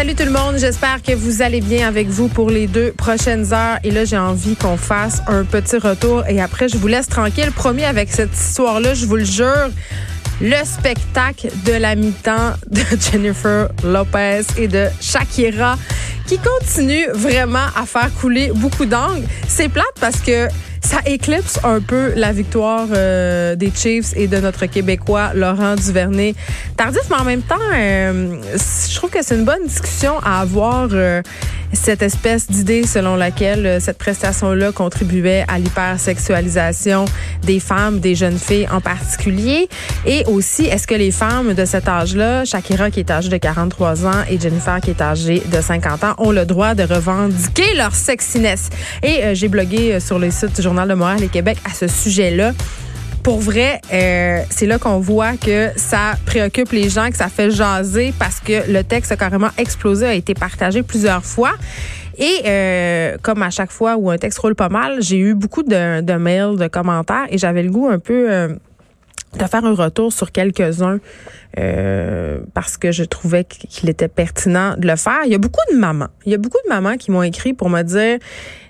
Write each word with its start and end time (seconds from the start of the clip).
Salut 0.00 0.14
tout 0.14 0.24
le 0.24 0.30
monde, 0.30 0.56
j'espère 0.56 1.02
que 1.02 1.12
vous 1.12 1.42
allez 1.42 1.60
bien 1.60 1.86
avec 1.86 2.08
vous 2.08 2.28
pour 2.28 2.48
les 2.48 2.66
deux 2.66 2.90
prochaines 2.92 3.52
heures. 3.52 3.76
Et 3.84 3.90
là, 3.90 4.06
j'ai 4.06 4.16
envie 4.16 4.56
qu'on 4.56 4.78
fasse 4.78 5.20
un 5.26 5.44
petit 5.44 5.76
retour 5.76 6.26
et 6.26 6.40
après, 6.40 6.70
je 6.70 6.78
vous 6.78 6.86
laisse 6.86 7.06
tranquille. 7.06 7.52
Promis 7.54 7.84
avec 7.84 8.10
cette 8.10 8.34
histoire-là, 8.34 8.94
je 8.94 9.04
vous 9.04 9.16
le 9.16 9.24
jure 9.24 9.68
le 10.40 10.64
spectacle 10.64 11.48
de 11.66 11.72
la 11.72 11.96
mi-temps 11.96 12.54
de 12.70 12.80
Jennifer 13.12 13.68
Lopez 13.84 14.40
et 14.56 14.68
de 14.68 14.86
Shakira 15.02 15.76
qui 16.26 16.38
continue 16.38 17.06
vraiment 17.12 17.66
à 17.76 17.84
faire 17.84 18.08
couler 18.22 18.52
beaucoup 18.54 18.86
d'angles. 18.86 19.26
C'est 19.48 19.68
plate 19.68 19.84
parce 20.00 20.20
que 20.20 20.48
ça 20.80 20.98
éclipse 21.04 21.60
un 21.62 21.80
peu 21.80 22.12
la 22.16 22.32
victoire 22.32 22.86
euh, 22.92 23.54
des 23.54 23.70
Chiefs 23.74 24.12
et 24.16 24.28
de 24.28 24.38
notre 24.38 24.66
Québécois 24.66 25.32
Laurent 25.34 25.76
Duvernay. 25.76 26.34
Tardif, 26.76 27.02
mais 27.10 27.16
en 27.16 27.24
même 27.24 27.42
temps, 27.42 27.56
euh, 27.74 28.40
je 28.88 28.94
trouve 28.96 29.10
que 29.10 29.22
c'est 29.22 29.36
une 29.36 29.44
bonne 29.44 29.66
discussion 29.66 30.18
à 30.20 30.40
avoir. 30.40 30.88
Euh, 30.92 31.22
cette 31.72 32.02
espèce 32.02 32.50
d'idée 32.50 32.84
selon 32.84 33.14
laquelle 33.14 33.80
cette 33.80 33.96
prestation-là 33.96 34.72
contribuait 34.72 35.44
à 35.46 35.58
l'hypersexualisation 35.58 37.04
des 37.44 37.60
femmes, 37.60 38.00
des 38.00 38.16
jeunes 38.16 38.38
filles 38.38 38.66
en 38.72 38.80
particulier. 38.80 39.68
Et 40.04 40.24
aussi, 40.26 40.64
est-ce 40.64 40.88
que 40.88 40.96
les 40.96 41.12
femmes 41.12 41.54
de 41.54 41.64
cet 41.64 41.88
âge-là, 41.88 42.44
Shakira 42.44 42.90
qui 42.90 42.98
est 42.98 43.10
âgée 43.12 43.28
de 43.28 43.36
43 43.36 44.04
ans 44.04 44.24
et 44.28 44.38
Jennifer 44.40 44.80
qui 44.80 44.90
est 44.90 45.00
âgée 45.00 45.42
de 45.46 45.60
50 45.60 46.04
ans, 46.04 46.14
ont 46.18 46.32
le 46.32 46.44
droit 46.44 46.74
de 46.74 46.82
revendiquer 46.82 47.74
leur 47.76 47.94
sexiness? 47.94 48.70
Et 49.04 49.34
j'ai 49.34 49.46
blogué 49.46 50.00
sur 50.00 50.18
les 50.18 50.32
sites 50.32 50.60
Journal 50.70 50.88
de 50.88 50.94
Montréal 50.94 51.24
et 51.24 51.28
Québec 51.28 51.58
à 51.64 51.74
ce 51.74 51.88
sujet-là. 51.88 52.52
Pour 53.24 53.40
vrai, 53.40 53.80
euh, 53.92 54.40
c'est 54.50 54.66
là 54.66 54.78
qu'on 54.78 55.00
voit 55.00 55.36
que 55.36 55.70
ça 55.74 56.14
préoccupe 56.26 56.70
les 56.70 56.88
gens, 56.88 57.10
que 57.10 57.16
ça 57.16 57.26
fait 57.26 57.50
jaser 57.50 58.14
parce 58.20 58.38
que 58.38 58.70
le 58.70 58.84
texte 58.84 59.10
a 59.10 59.16
carrément 59.16 59.50
explosé, 59.58 60.06
a 60.06 60.14
été 60.14 60.32
partagé 60.32 60.84
plusieurs 60.84 61.24
fois. 61.24 61.54
Et 62.18 62.42
euh, 62.46 63.16
comme 63.20 63.42
à 63.42 63.50
chaque 63.50 63.72
fois 63.72 63.96
où 63.96 64.12
un 64.12 64.16
texte 64.16 64.38
roule 64.38 64.54
pas 64.54 64.68
mal, 64.68 65.02
j'ai 65.02 65.18
eu 65.18 65.34
beaucoup 65.34 65.64
de, 65.64 66.16
mails, 66.18 66.56
de 66.56 66.68
commentaires 66.68 67.26
et 67.30 67.38
j'avais 67.38 67.64
le 67.64 67.70
goût 67.72 67.88
un 67.88 67.98
peu 67.98 68.30
euh, 68.30 68.54
de 69.40 69.44
faire 69.46 69.64
un 69.64 69.74
retour 69.74 70.12
sur 70.12 70.30
quelques-uns 70.30 71.00
parce 72.54 72.76
que 72.76 72.92
je 72.92 73.02
trouvais 73.02 73.42
qu'il 73.42 73.90
était 73.90 74.06
pertinent 74.06 74.76
de 74.78 74.86
le 74.86 74.94
faire. 74.94 75.22
Il 75.24 75.32
y 75.32 75.34
a 75.34 75.38
beaucoup 75.38 75.58
de 75.72 75.76
mamans. 75.76 76.10
Il 76.26 76.30
y 76.30 76.34
a 76.36 76.38
beaucoup 76.38 76.58
de 76.64 76.68
mamans 76.68 76.96
qui 76.96 77.10
m'ont 77.10 77.24
écrit 77.24 77.54
pour 77.54 77.70
me 77.70 77.82
dire 77.82 78.20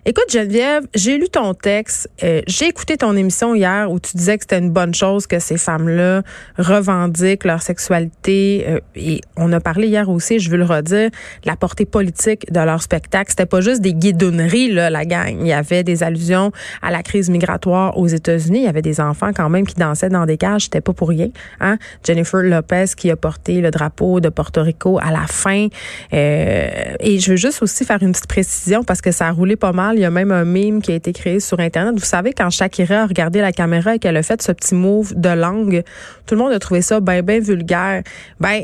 Écoute, 0.07 0.25
Geneviève, 0.31 0.87
j'ai 0.95 1.19
lu 1.19 1.29
ton 1.29 1.53
texte. 1.53 2.09
Euh, 2.23 2.41
j'ai 2.47 2.69
écouté 2.69 2.97
ton 2.97 3.15
émission 3.17 3.55
hier 3.55 3.91
où 3.91 4.01
tu 4.01 4.17
disais 4.17 4.39
que 4.39 4.45
c'était 4.45 4.59
une 4.59 4.71
bonne 4.71 4.95
chose 4.95 5.27
que 5.27 5.39
ces 5.39 5.59
femmes-là 5.59 6.23
revendiquent 6.57 7.45
leur 7.45 7.61
sexualité. 7.61 8.65
Euh, 8.67 8.81
et 8.97 9.21
on 9.37 9.53
a 9.53 9.61
parlé 9.61 9.89
hier 9.89 10.09
aussi, 10.09 10.39
je 10.39 10.51
veux 10.51 10.57
le 10.57 10.65
redire, 10.65 11.11
la 11.45 11.55
portée 11.55 11.85
politique 11.85 12.51
de 12.51 12.61
leur 12.61 12.83
spectacle. 12.83 13.27
C'était 13.29 13.45
pas 13.45 13.61
juste 13.61 13.83
des 13.83 13.93
guidonneries, 13.93 14.73
là, 14.73 14.89
la 14.89 15.05
gang. 15.05 15.37
Il 15.39 15.47
y 15.47 15.53
avait 15.53 15.85
des 15.85 16.03
allusions 16.03 16.51
à 16.81 16.91
la 16.91 17.03
crise 17.03 17.29
migratoire 17.29 17.99
aux 17.99 18.07
États-Unis. 18.07 18.61
Il 18.61 18.65
y 18.65 18.69
avait 18.69 18.81
des 18.81 19.01
enfants 19.01 19.33
quand 19.35 19.51
même 19.51 19.67
qui 19.67 19.75
dansaient 19.75 20.09
dans 20.09 20.25
des 20.25 20.39
cages. 20.39 20.63
C'était 20.63 20.81
pas 20.81 20.95
pour 20.95 21.11
rien. 21.11 21.29
Hein? 21.61 21.77
Jennifer 22.07 22.41
Lopez 22.43 22.87
qui 22.97 23.11
a 23.11 23.17
porté 23.17 23.61
le 23.61 23.71
drapeau 23.71 24.21
de 24.21 24.31
Porto 24.31 24.63
Rico 24.63 24.99
à 24.99 25.11
la 25.11 25.27
fin. 25.27 25.69
Euh, 26.15 26.95
et 27.01 27.19
je 27.19 27.33
veux 27.33 27.37
juste 27.37 27.63
aussi 27.63 27.85
faire 27.85 28.03
une 28.03 28.13
petite 28.13 28.29
précision 28.29 28.83
parce 28.83 29.03
que 29.03 29.11
ça 29.11 29.27
a 29.27 29.31
roulé 29.31 29.57
pas 29.57 29.73
mal 29.73 29.90
il 29.95 30.01
y 30.01 30.05
a 30.05 30.11
même 30.11 30.33
un 30.33 30.45
meme 30.45 30.83
qui 30.83 30.93
a 30.93 30.95
été 30.95 31.13
créé 31.13 31.41
sur 31.41 31.61
Internet. 31.61 31.95
Vous 31.99 32.05
savez, 32.05 32.33
quand 32.33 32.51
Shakira 32.51 33.03
a 33.03 33.07
regardé 33.07 33.41
la 33.41 33.53
caméra 33.53 33.95
et 33.95 33.99
qu'elle 33.99 34.17
a 34.17 34.23
fait 34.23 34.43
ce 34.43 34.53
petit 34.53 34.75
move 34.75 35.15
de 35.15 35.31
langue, 35.31 35.83
tout 36.27 36.35
le 36.35 36.41
monde 36.41 36.53
a 36.53 36.59
trouvé 36.59 36.83
ça 36.83 37.01
bien, 37.01 37.23
bien 37.23 37.41
vulgaire. 37.41 38.03
Ben, 38.39 38.63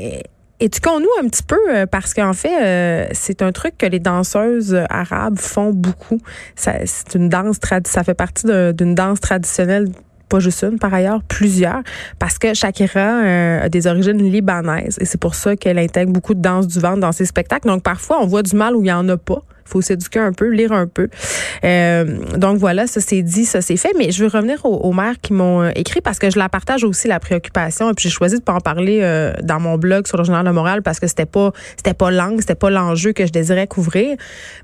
Éduquons-nous 0.59 1.23
un 1.23 1.29
petit 1.29 1.43
peu 1.43 1.59
euh, 1.69 1.85
parce 1.85 2.15
qu'en 2.15 2.33
fait, 2.33 2.65
euh, 2.65 3.07
c'est 3.13 3.43
un 3.43 3.53
truc 3.53 3.77
que 3.77 3.85
les 3.85 3.99
danseuses 3.99 4.75
arabes 4.89 5.39
font 5.39 5.71
beaucoup. 5.71 6.19
c'est 6.55 7.15
une 7.15 7.29
danse 7.29 7.59
ça 7.85 8.03
fait 8.03 8.15
partie 8.15 8.47
d'une 8.73 8.95
danse 8.95 9.21
traditionnelle 9.21 9.89
pas 10.29 10.41
juste 10.41 10.63
une 10.63 10.79
par 10.79 10.93
ailleurs, 10.93 11.23
plusieurs, 11.23 11.83
parce 12.19 12.39
que 12.39 12.55
Shakira 12.55 13.01
euh, 13.01 13.65
a 13.65 13.69
des 13.69 13.87
origines 13.87 14.19
libanaises 14.19 14.97
et 15.01 15.05
c'est 15.05 15.21
pour 15.21 15.35
ça 15.35 15.57
qu'elle 15.57 15.79
intègre 15.79 16.13
beaucoup 16.13 16.35
de 16.35 16.41
danse 16.41 16.67
du 16.67 16.81
ventre 16.81 17.01
dans 17.01 17.13
ses 17.13 17.27
spectacles. 17.27 17.69
Donc 17.69 17.83
parfois, 17.83 18.19
on 18.21 18.27
voit 18.27 18.43
du 18.43 18.57
mal 18.57 18.75
où 18.75 18.83
il 18.83 18.89
y 18.89 18.93
en 18.93 19.09
a 19.09 19.17
pas 19.17 19.43
faut 19.67 19.83
s'éduquer 19.83 20.19
un 20.19 20.33
peu, 20.33 20.49
lire 20.49 20.73
un 20.73 20.87
peu. 20.87 21.09
Euh, 21.65 22.05
donc 22.37 22.59
voilà, 22.59 22.87
ça 22.87 23.01
c'est 23.01 23.23
dit, 23.23 23.45
ça 23.45 23.61
c'est 23.61 23.77
fait. 23.77 23.93
Mais 23.99 24.11
je 24.11 24.25
veux 24.25 24.31
revenir 24.31 24.65
aux, 24.65 24.77
aux 24.77 24.93
maires 24.93 25.17
qui 25.21 25.33
m'ont 25.33 25.63
euh, 25.63 25.71
écrit 25.75 26.01
parce 26.01 26.19
que 26.19 26.31
je 26.31 26.39
la 26.39 26.49
partage 26.49 26.85
aussi 26.85 27.09
la 27.09 27.21
préoccupation. 27.21 27.91
Et 27.91 27.95
puis 27.95 28.05
j'ai 28.05 28.15
choisi 28.15 28.37
de 28.37 28.43
pas 28.43 28.55
en 28.55 28.61
parler 28.61 29.01
euh, 29.03 29.33
dans 29.43 29.61
mon 29.61 29.77
blog 29.77 30.07
sur 30.07 30.17
le 30.17 30.25
journal 30.25 30.45
de 30.45 30.51
Montréal 30.51 30.83
parce 30.83 31.01
que 31.01 31.07
c'était 31.07 31.27
pas 31.27 31.53
c'était 31.77 31.95
pas 31.95 32.11
l'angle, 32.11 32.41
c'était 32.41 32.55
pas 32.55 32.71
l'enjeu 32.71 33.13
que 33.13 33.27
je 33.27 33.33
désirais 33.33 33.67
couvrir. 33.67 34.17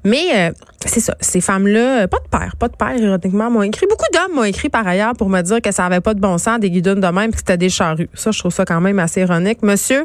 Mais 0.04 0.52
c'est 0.84 1.00
ça, 1.00 1.16
ces 1.20 1.40
femmes-là, 1.40 2.08
pas 2.08 2.18
de 2.18 2.28
père, 2.28 2.56
pas 2.56 2.68
de 2.68 2.76
père, 2.76 2.96
ironiquement, 2.96 3.50
m'ont 3.50 3.62
écrit. 3.62 3.86
Beaucoup 3.86 4.06
d'hommes 4.12 4.36
m'ont 4.36 4.44
écrit 4.44 4.68
par 4.68 4.86
ailleurs 4.86 5.14
pour 5.14 5.28
me 5.28 5.40
dire 5.42 5.60
que 5.60 5.72
ça 5.72 5.86
avait 5.86 6.00
pas 6.00 6.14
de 6.14 6.20
bon 6.20 6.38
sens 6.38 6.60
des 6.60 6.70
guidons 6.70 6.94
de 6.94 7.06
même, 7.06 7.30
que 7.30 7.38
c'était 7.38 7.56
des 7.56 7.68
charrues. 7.68 8.08
Ça, 8.14 8.30
je 8.30 8.38
trouve 8.38 8.52
ça 8.52 8.64
quand 8.64 8.80
même 8.80 8.98
assez 8.98 9.20
ironique. 9.20 9.62
Monsieur, 9.62 10.04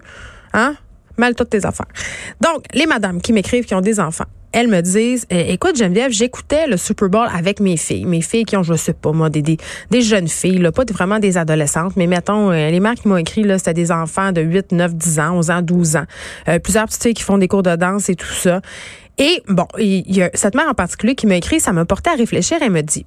hein? 0.54 0.76
Mal 1.18 1.34
toutes 1.36 1.50
tes 1.50 1.66
affaires. 1.66 1.88
Donc, 2.42 2.64
les 2.74 2.86
madames 2.86 3.22
qui 3.22 3.34
m'écrivent 3.34 3.66
qui 3.66 3.74
ont 3.74 3.82
des 3.82 4.00
enfants, 4.00 4.26
elles 4.52 4.68
me 4.68 4.82
disent 4.82 5.26
eh, 5.30 5.54
écoute 5.54 5.78
Geneviève, 5.78 6.12
j'écoutais 6.12 6.68
le 6.68 6.78
Super 6.78 7.10
Bowl 7.10 7.28
avec 7.34 7.60
mes 7.60 7.78
filles, 7.78 8.06
mes 8.06 8.22
filles 8.22 8.46
qui 8.46 8.56
ont 8.58 8.64
je 8.64 8.74
sais 8.74 8.94
pas 8.94 9.12
moi 9.12 9.30
des 9.30 9.42
des, 9.42 9.58
jeunes 10.02 10.28
filles 10.28 10.60
là, 10.60 10.72
pas 10.72 10.84
vraiment 10.92 11.20
des 11.20 11.38
adolescentes, 11.38 11.96
mais 11.96 12.08
mettons 12.08 12.52
euh, 12.52 12.70
les 12.70 12.80
mères 12.80 12.96
qui 12.96 13.08
m'ont 13.08 13.18
écrit 13.18 13.44
là, 13.44 13.58
c'était 13.58 13.74
des 13.74 13.92
enfants 13.92 14.32
de 14.32 14.42
8, 14.42 14.72
9, 14.72 14.96
10 14.96 15.20
ans, 15.20 15.38
11 15.38 15.52
ans, 15.52 15.62
12 15.62 15.96
ans. 15.98 16.06
Euh, 16.48 16.60
plusieurs 16.60 16.86
petites 16.86 17.04
filles 17.04 17.14
qui 17.14 17.24
font 17.24 17.38
des 17.38 17.48
cours 17.48 17.64
de 17.64 17.76
danse 17.76 18.10
et 18.10 18.16
tout 18.16 18.26
ça. 18.26 18.62
Et 19.18 19.42
bon, 19.48 19.68
il 19.80 20.16
y 20.16 20.22
a 20.22 20.30
cette 20.34 20.56
mère 20.56 20.68
en 20.70 20.74
particulier 20.74 21.16
qui 21.16 21.28
m'a 21.28 21.36
écrit, 21.36 21.60
ça 21.60 21.74
m'a 21.74 21.86
porté 21.86 22.10
à 22.10 22.14
réfléchir, 22.14 22.58
elle 22.62 22.72
me 22.72 22.82
dit 22.82 23.06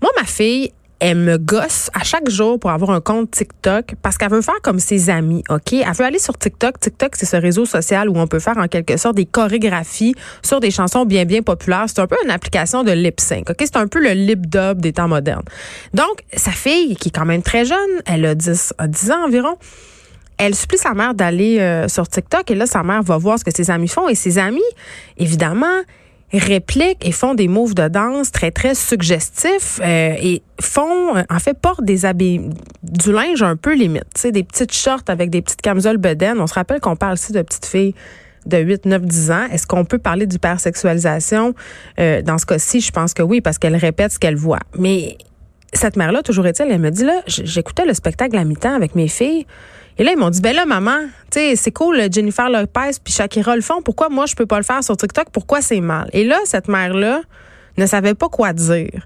moi, 0.00 0.10
ma 0.16 0.24
fille, 0.24 0.72
elle 1.00 1.18
me 1.18 1.38
gosse 1.38 1.90
à 1.94 2.02
chaque 2.02 2.28
jour 2.28 2.58
pour 2.58 2.70
avoir 2.70 2.90
un 2.90 3.00
compte 3.00 3.30
TikTok 3.30 3.94
parce 4.02 4.18
qu'elle 4.18 4.30
veut 4.30 4.42
faire 4.42 4.60
comme 4.62 4.80
ses 4.80 5.10
amis, 5.10 5.44
OK? 5.48 5.72
Elle 5.72 5.92
veut 5.92 6.04
aller 6.04 6.18
sur 6.18 6.36
TikTok. 6.36 6.80
TikTok, 6.80 7.14
c'est 7.14 7.26
ce 7.26 7.36
réseau 7.36 7.66
social 7.66 8.08
où 8.08 8.18
on 8.18 8.26
peut 8.26 8.40
faire 8.40 8.58
en 8.58 8.66
quelque 8.66 8.96
sorte 8.96 9.16
des 9.16 9.26
chorégraphies 9.26 10.14
sur 10.42 10.58
des 10.58 10.70
chansons 10.70 11.04
bien, 11.04 11.24
bien 11.24 11.42
populaires. 11.42 11.84
C'est 11.86 12.00
un 12.00 12.06
peu 12.06 12.16
une 12.24 12.30
application 12.30 12.82
de 12.82 12.90
lip 12.90 13.20
sync, 13.20 13.50
OK? 13.50 13.56
C'est 13.60 13.76
un 13.76 13.86
peu 13.86 14.00
le 14.02 14.10
lip 14.10 14.48
dub 14.48 14.80
des 14.80 14.92
temps 14.92 15.08
modernes. 15.08 15.44
Donc, 15.94 16.24
sa 16.34 16.50
fille, 16.50 16.96
qui 16.96 17.08
est 17.08 17.12
quand 17.12 17.26
même 17.26 17.42
très 17.42 17.64
jeune, 17.64 18.02
elle 18.06 18.24
a 18.26 18.34
10, 18.34 18.74
a 18.78 18.88
10 18.88 19.10
ans 19.12 19.24
environ, 19.26 19.56
elle 20.36 20.54
supplie 20.54 20.78
sa 20.78 20.94
mère 20.94 21.14
d'aller 21.14 21.58
euh, 21.60 21.88
sur 21.88 22.08
TikTok 22.08 22.50
et 22.50 22.54
là, 22.54 22.66
sa 22.66 22.82
mère 22.82 23.02
va 23.02 23.18
voir 23.18 23.38
ce 23.38 23.44
que 23.44 23.54
ses 23.54 23.70
amis 23.70 23.88
font 23.88 24.08
et 24.08 24.14
ses 24.14 24.38
amis, 24.38 24.60
évidemment, 25.16 25.82
répliquent 26.32 27.06
et 27.06 27.12
font 27.12 27.34
des 27.34 27.48
moves 27.48 27.74
de 27.74 27.88
danse 27.88 28.32
très 28.32 28.50
très 28.50 28.74
suggestifs 28.74 29.80
euh, 29.82 30.14
et 30.20 30.42
font 30.60 31.16
euh, 31.16 31.22
en 31.30 31.38
fait 31.38 31.54
portent 31.58 31.84
des 31.84 32.04
habits 32.04 32.40
du 32.82 33.12
linge 33.12 33.42
un 33.42 33.56
peu 33.56 33.74
limite, 33.74 34.04
tu 34.14 34.20
sais 34.20 34.32
des 34.32 34.44
petites 34.44 34.74
shorts 34.74 35.04
avec 35.08 35.30
des 35.30 35.40
petites 35.40 35.62
camisoles 35.62 35.96
bedaines. 35.96 36.40
On 36.40 36.46
se 36.46 36.54
rappelle 36.54 36.80
qu'on 36.80 36.96
parle 36.96 37.14
ici 37.14 37.32
de 37.32 37.40
petites 37.42 37.66
filles 37.66 37.94
de 38.46 38.58
8, 38.58 38.86
9, 38.86 39.02
10 39.02 39.30
ans. 39.30 39.46
Est-ce 39.52 39.66
qu'on 39.66 39.84
peut 39.84 39.98
parler 39.98 40.26
d'hypersexualisation? 40.26 41.54
Euh, 41.98 42.22
dans 42.22 42.38
ce 42.38 42.46
cas-ci, 42.46 42.80
je 42.80 42.90
pense 42.90 43.14
que 43.14 43.22
oui, 43.22 43.40
parce 43.40 43.58
qu'elle 43.58 43.76
répète 43.76 44.12
ce 44.12 44.18
qu'elle 44.18 44.36
voit. 44.36 44.60
Mais 44.78 45.18
cette 45.72 45.96
mère-là, 45.96 46.22
toujours 46.22 46.46
est-elle, 46.46 46.70
elle 46.70 46.80
me 46.80 46.90
dit, 46.90 47.04
là, 47.04 47.22
j'écoutais 47.26 47.84
le 47.84 47.94
spectacle 47.94 48.36
à 48.36 48.44
mi-temps 48.44 48.74
avec 48.74 48.94
mes 48.94 49.08
filles. 49.08 49.46
Et 49.98 50.04
là, 50.04 50.12
ils 50.12 50.18
m'ont 50.18 50.30
dit, 50.30 50.40
ben 50.40 50.54
là, 50.54 50.64
maman, 50.64 50.98
tu 51.30 51.40
sais, 51.40 51.56
c'est 51.56 51.72
cool, 51.72 52.00
Jennifer 52.10 52.48
Lopez 52.48 52.98
puis 53.02 53.12
Shakira 53.12 53.56
le 53.56 53.62
font. 53.62 53.82
Pourquoi 53.82 54.08
moi, 54.08 54.26
je 54.26 54.34
peux 54.34 54.46
pas 54.46 54.58
le 54.58 54.64
faire 54.64 54.82
sur 54.84 54.96
TikTok? 54.96 55.30
Pourquoi 55.32 55.60
c'est 55.60 55.80
mal? 55.80 56.08
Et 56.12 56.24
là, 56.24 56.38
cette 56.44 56.68
mère-là 56.68 57.22
ne 57.76 57.86
savait 57.86 58.14
pas 58.14 58.28
quoi 58.28 58.52
dire. 58.52 59.04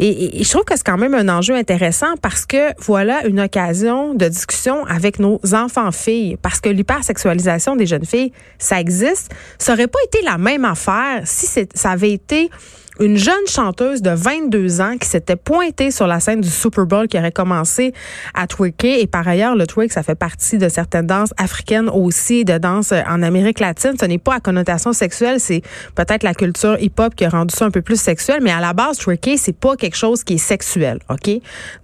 Et, 0.00 0.44
je 0.44 0.50
trouve 0.50 0.64
que 0.64 0.76
c'est 0.76 0.86
quand 0.86 0.98
même 0.98 1.14
un 1.14 1.28
enjeu 1.28 1.54
intéressant 1.54 2.14
parce 2.22 2.46
que 2.46 2.72
voilà 2.78 3.26
une 3.26 3.40
occasion 3.40 4.14
de 4.14 4.28
discussion 4.28 4.84
avec 4.86 5.18
nos 5.18 5.40
enfants-filles. 5.52 6.36
Parce 6.40 6.60
que 6.60 6.68
l'hypersexualisation 6.68 7.74
des 7.74 7.86
jeunes 7.86 8.04
filles, 8.04 8.32
ça 8.58 8.78
existe. 8.80 9.32
Ça 9.58 9.72
aurait 9.72 9.88
pas 9.88 9.98
été 10.04 10.22
la 10.22 10.38
même 10.38 10.64
affaire 10.64 11.22
si 11.24 11.66
ça 11.74 11.90
avait 11.90 12.12
été 12.12 12.50
une 13.00 13.16
jeune 13.16 13.46
chanteuse 13.46 14.02
de 14.02 14.10
22 14.10 14.80
ans 14.80 14.96
qui 14.98 15.08
s'était 15.08 15.36
pointée 15.36 15.90
sur 15.90 16.06
la 16.06 16.20
scène 16.20 16.40
du 16.40 16.48
Super 16.48 16.86
Bowl 16.86 17.06
qui 17.06 17.18
aurait 17.18 17.32
commencé 17.32 17.92
à 18.34 18.46
twerker. 18.46 19.00
Et 19.00 19.06
par 19.06 19.26
ailleurs, 19.26 19.54
le 19.54 19.66
twerk, 19.66 19.92
ça 19.92 20.02
fait 20.02 20.14
partie 20.14 20.58
de 20.58 20.68
certaines 20.68 21.06
danses 21.06 21.32
africaines 21.36 21.88
aussi, 21.88 22.44
de 22.44 22.58
danses 22.58 22.92
en 22.92 23.22
Amérique 23.22 23.60
latine. 23.60 23.92
Ce 23.98 24.04
n'est 24.04 24.18
pas 24.18 24.36
à 24.36 24.40
connotation 24.40 24.92
sexuelle, 24.92 25.38
c'est 25.38 25.62
peut-être 25.94 26.22
la 26.22 26.34
culture 26.34 26.76
hip-hop 26.80 27.14
qui 27.14 27.24
a 27.24 27.28
rendu 27.28 27.54
ça 27.54 27.66
un 27.66 27.70
peu 27.70 27.82
plus 27.82 28.00
sexuel, 28.00 28.40
mais 28.42 28.50
à 28.50 28.60
la 28.60 28.72
base, 28.72 28.98
twerker, 28.98 29.36
c'est 29.36 29.56
pas 29.56 29.76
quelque 29.76 29.96
chose 29.96 30.24
qui 30.24 30.34
est 30.34 30.38
sexuel, 30.38 30.98
OK? 31.08 31.30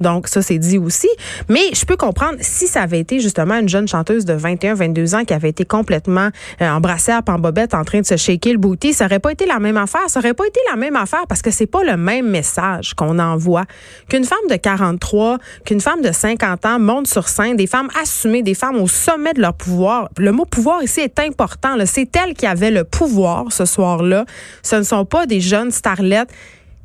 Donc, 0.00 0.28
ça, 0.28 0.43
c'est 0.43 0.58
dit 0.58 0.78
aussi. 0.78 1.08
Mais 1.49 1.62
je 1.72 1.84
peux 1.84 1.96
comprendre 1.96 2.37
si 2.40 2.66
ça 2.66 2.82
avait 2.82 3.00
été 3.00 3.20
justement 3.20 3.58
une 3.58 3.69
jeune 3.69 3.87
chanteuse 3.87 4.25
de 4.25 4.34
21, 4.34 4.75
22 4.75 5.14
ans 5.14 5.25
qui 5.25 5.34
avait 5.34 5.50
été 5.50 5.64
complètement 5.64 6.31
euh, 6.61 6.69
embrassée 6.69 7.12
à 7.12 7.20
bobette 7.20 7.75
en 7.75 7.84
train 7.84 8.00
de 8.00 8.06
se 8.06 8.16
shaker 8.16 8.52
le 8.52 8.58
booty, 8.58 8.93
ça 8.93 9.06
aurait 9.06 9.19
pas 9.19 9.32
été 9.32 9.46
la 9.46 9.58
même 9.58 9.76
affaire. 9.76 10.08
Ça 10.08 10.20
aurait 10.20 10.34
pas 10.34 10.46
été 10.46 10.61
la 10.70 10.76
même 10.76 10.96
affaire 10.96 11.03
parce 11.28 11.42
que 11.42 11.50
c'est 11.50 11.66
pas 11.66 11.82
le 11.84 11.96
même 11.96 12.28
message 12.28 12.94
qu'on 12.94 13.18
envoie 13.18 13.64
qu'une 14.08 14.24
femme 14.24 14.38
de 14.50 14.56
43, 14.56 15.38
qu'une 15.64 15.80
femme 15.80 16.02
de 16.02 16.12
50 16.12 16.66
ans 16.66 16.78
monte 16.78 17.06
sur 17.06 17.28
scène, 17.28 17.56
des 17.56 17.66
femmes 17.66 17.88
assumées, 18.00 18.42
des 18.42 18.54
femmes 18.54 18.76
au 18.76 18.88
sommet 18.88 19.32
de 19.32 19.40
leur 19.40 19.54
pouvoir. 19.54 20.08
Le 20.18 20.32
mot 20.32 20.44
pouvoir 20.44 20.82
ici 20.82 21.00
est 21.00 21.18
important. 21.18 21.76
C'est 21.86 22.14
elles 22.16 22.34
qui 22.34 22.46
avaient 22.46 22.70
le 22.70 22.84
pouvoir 22.84 23.52
ce 23.52 23.64
soir-là. 23.64 24.24
Ce 24.62 24.76
ne 24.76 24.82
sont 24.82 25.04
pas 25.04 25.26
des 25.26 25.40
jeunes 25.40 25.70
starlettes 25.70 26.30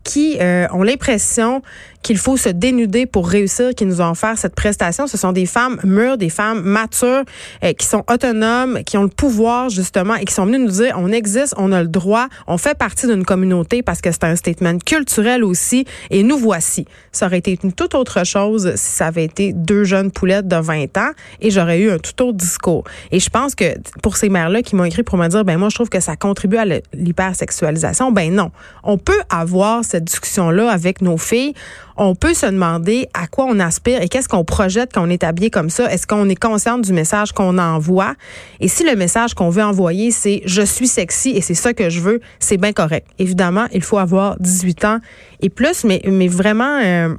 qui 0.04 0.38
euh, 0.39 0.68
ont 0.71 0.83
l'impression 0.83 1.62
qu'il 2.01 2.18
faut 2.18 2.38
se 2.38 2.50
dénuder 2.50 3.06
pour 3.06 3.28
réussir, 3.28 3.72
qui 3.75 3.86
nous 3.86 4.01
ont 4.01 4.12
offert 4.12 4.38
cette 4.38 4.56
prestation. 4.56 5.07
Ce 5.07 5.18
sont 5.18 5.31
des 5.31 5.46
femmes 5.46 5.80
mûres, 5.84 6.18
des 6.18 6.30
femmes 6.30 6.62
matures, 6.62 7.24
euh, 7.63 7.74
qui 7.74 7.86
sont 7.86 8.04
autonomes, 8.10 8.84
qui 8.86 8.98
ont 8.98 9.04
le 9.04 9.10
pouvoir 9.10 9.69
justement 9.69 10.16
et 10.16 10.25
qui 10.25 10.34
sont 10.34 10.46
venues 10.46 10.60
nous 10.60 10.72
dire 10.72 10.96
on 10.98 11.12
existe, 11.12 11.54
on 11.57 11.72
a 11.72 11.81
le 11.81 11.88
droit, 11.88 12.28
on 12.48 12.57
fait 12.57 12.78
partie 12.78 13.07
d'une 13.07 13.25
communauté 13.25 13.84
parce 13.84 14.01
que 14.01 14.12
c'est 14.12 14.24
un 14.24 14.36
statement 14.36 14.78
culturel 14.80 15.44
aussi 15.44 15.86
et 16.10 16.24
nous 16.24 16.38
voici. 16.38 16.86
Ça 17.12 17.25
aurait 17.25 17.40
été 17.40 17.60
une 17.63 17.74
toute 17.74 17.96
autre 17.96 18.25
chose 18.25 18.74
si 18.75 18.92
ça 18.92 19.07
avait 19.07 19.25
été 19.25 19.52
deux 19.54 19.84
jeunes 19.84 20.12
poulettes 20.12 20.48
de 20.48 20.56
20 20.56 20.98
ans 20.98 21.12
et 21.42 21.52
j'aurais 21.52 21.80
eu 21.80 21.92
un 21.92 21.98
tout 21.98 22.24
autre 22.24 22.38
discours. 22.38 22.84
Et 23.12 23.19
je 23.19 23.30
pense 23.30 23.56
que 23.56 23.75
pour 24.02 24.18
ces 24.18 24.30
mères-là 24.30 24.62
qui 24.62 24.75
m'ont 24.75 24.86
écrit 24.86 25.04
pour 25.04 25.18
me 25.18 25.28
dire 25.28 25.44
ben 25.44 25.57
moi 25.57 25.69
je 25.69 25.75
trouve 25.75 25.90
que 25.90 26.00
ça 26.00 26.16
contribue 26.16 26.57
à 26.57 26.66
l'hypersexualisation, 26.94 28.12
ben 28.12 28.34
non. 28.34 28.52
On 28.84 28.98
peut 28.98 29.22
avoir 29.30 29.84
cette 29.84 30.06
discussion-là 30.06 30.69
avec 30.69 31.02
nos 31.02 31.18
filles 31.18 31.54
on 32.00 32.16
peut 32.16 32.34
se 32.34 32.46
demander 32.46 33.10
à 33.13 33.28
quoi 33.28 33.46
on 33.46 33.60
aspire 33.60 34.01
et 34.01 34.07
qu'est-ce 34.07 34.30
qu'on 34.30 34.46
projette 34.46 34.92
quand 34.94 35.06
on 35.06 35.10
est 35.10 35.24
habillé 35.24 35.50
comme 35.50 35.69
ça. 35.69 35.92
Est-ce 35.92 36.07
qu'on 36.07 36.30
est 36.30 36.40
conscient 36.40 36.80
du 36.80 36.94
message 36.94 37.34
qu'on 37.34 37.57
envoie? 37.57 38.16
Et 38.62 38.69
si 38.69 38.86
le 38.86 38.96
message 38.96 39.34
qu'on 39.34 39.50
veut 39.50 39.63
envoyer, 39.63 40.10
c'est 40.12 40.42
je 40.46 40.62
suis 40.62 40.88
sexy 40.88 41.31
et 41.31 41.42
c'est 41.42 41.54
ça 41.54 41.74
que 41.74 41.90
je 41.90 42.00
veux, 42.00 42.22
c'est 42.40 42.56
bien 42.56 42.72
correct. 42.72 43.06
Évidemment, 43.19 43.66
il 43.74 43.84
faut 43.84 43.98
avoir 43.98 44.38
18 44.40 44.86
ans 44.86 45.00
et 45.42 45.50
plus, 45.50 45.84
mais, 45.84 46.01
mais 46.06 46.30
vraiment, 46.30 46.80
euh, 46.81 47.13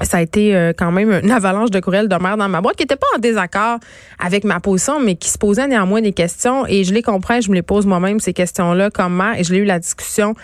ça 0.00 0.16
a 0.16 0.22
été 0.22 0.56
euh, 0.56 0.72
quand 0.74 0.92
même 0.92 1.20
une 1.22 1.30
avalanche 1.30 1.70
de 1.70 1.78
courriels 1.78 2.08
de 2.08 2.16
mère 2.16 2.38
dans 2.38 2.48
ma 2.48 2.62
boîte 2.62 2.76
qui 2.76 2.84
n'était 2.84 2.96
pas 2.96 3.06
en 3.14 3.18
désaccord 3.18 3.80
avec 4.18 4.44
ma 4.44 4.60
position, 4.60 4.98
mais 4.98 5.14
qui 5.14 5.28
se 5.28 5.36
posait 5.36 5.68
néanmoins 5.68 6.00
des 6.00 6.14
questions 6.14 6.66
et 6.66 6.84
je 6.84 6.94
les 6.94 7.02
comprends, 7.02 7.42
je 7.42 7.50
me 7.50 7.54
les 7.54 7.62
pose 7.62 7.84
moi-même 7.84 8.18
ces 8.18 8.32
questions-là 8.32 8.88
comme 8.90 9.14
mère 9.14 9.38
et 9.38 9.44
je 9.44 9.52
l'ai 9.52 9.58
eu 9.58 9.66
la 9.66 9.78
discussion 9.78 10.34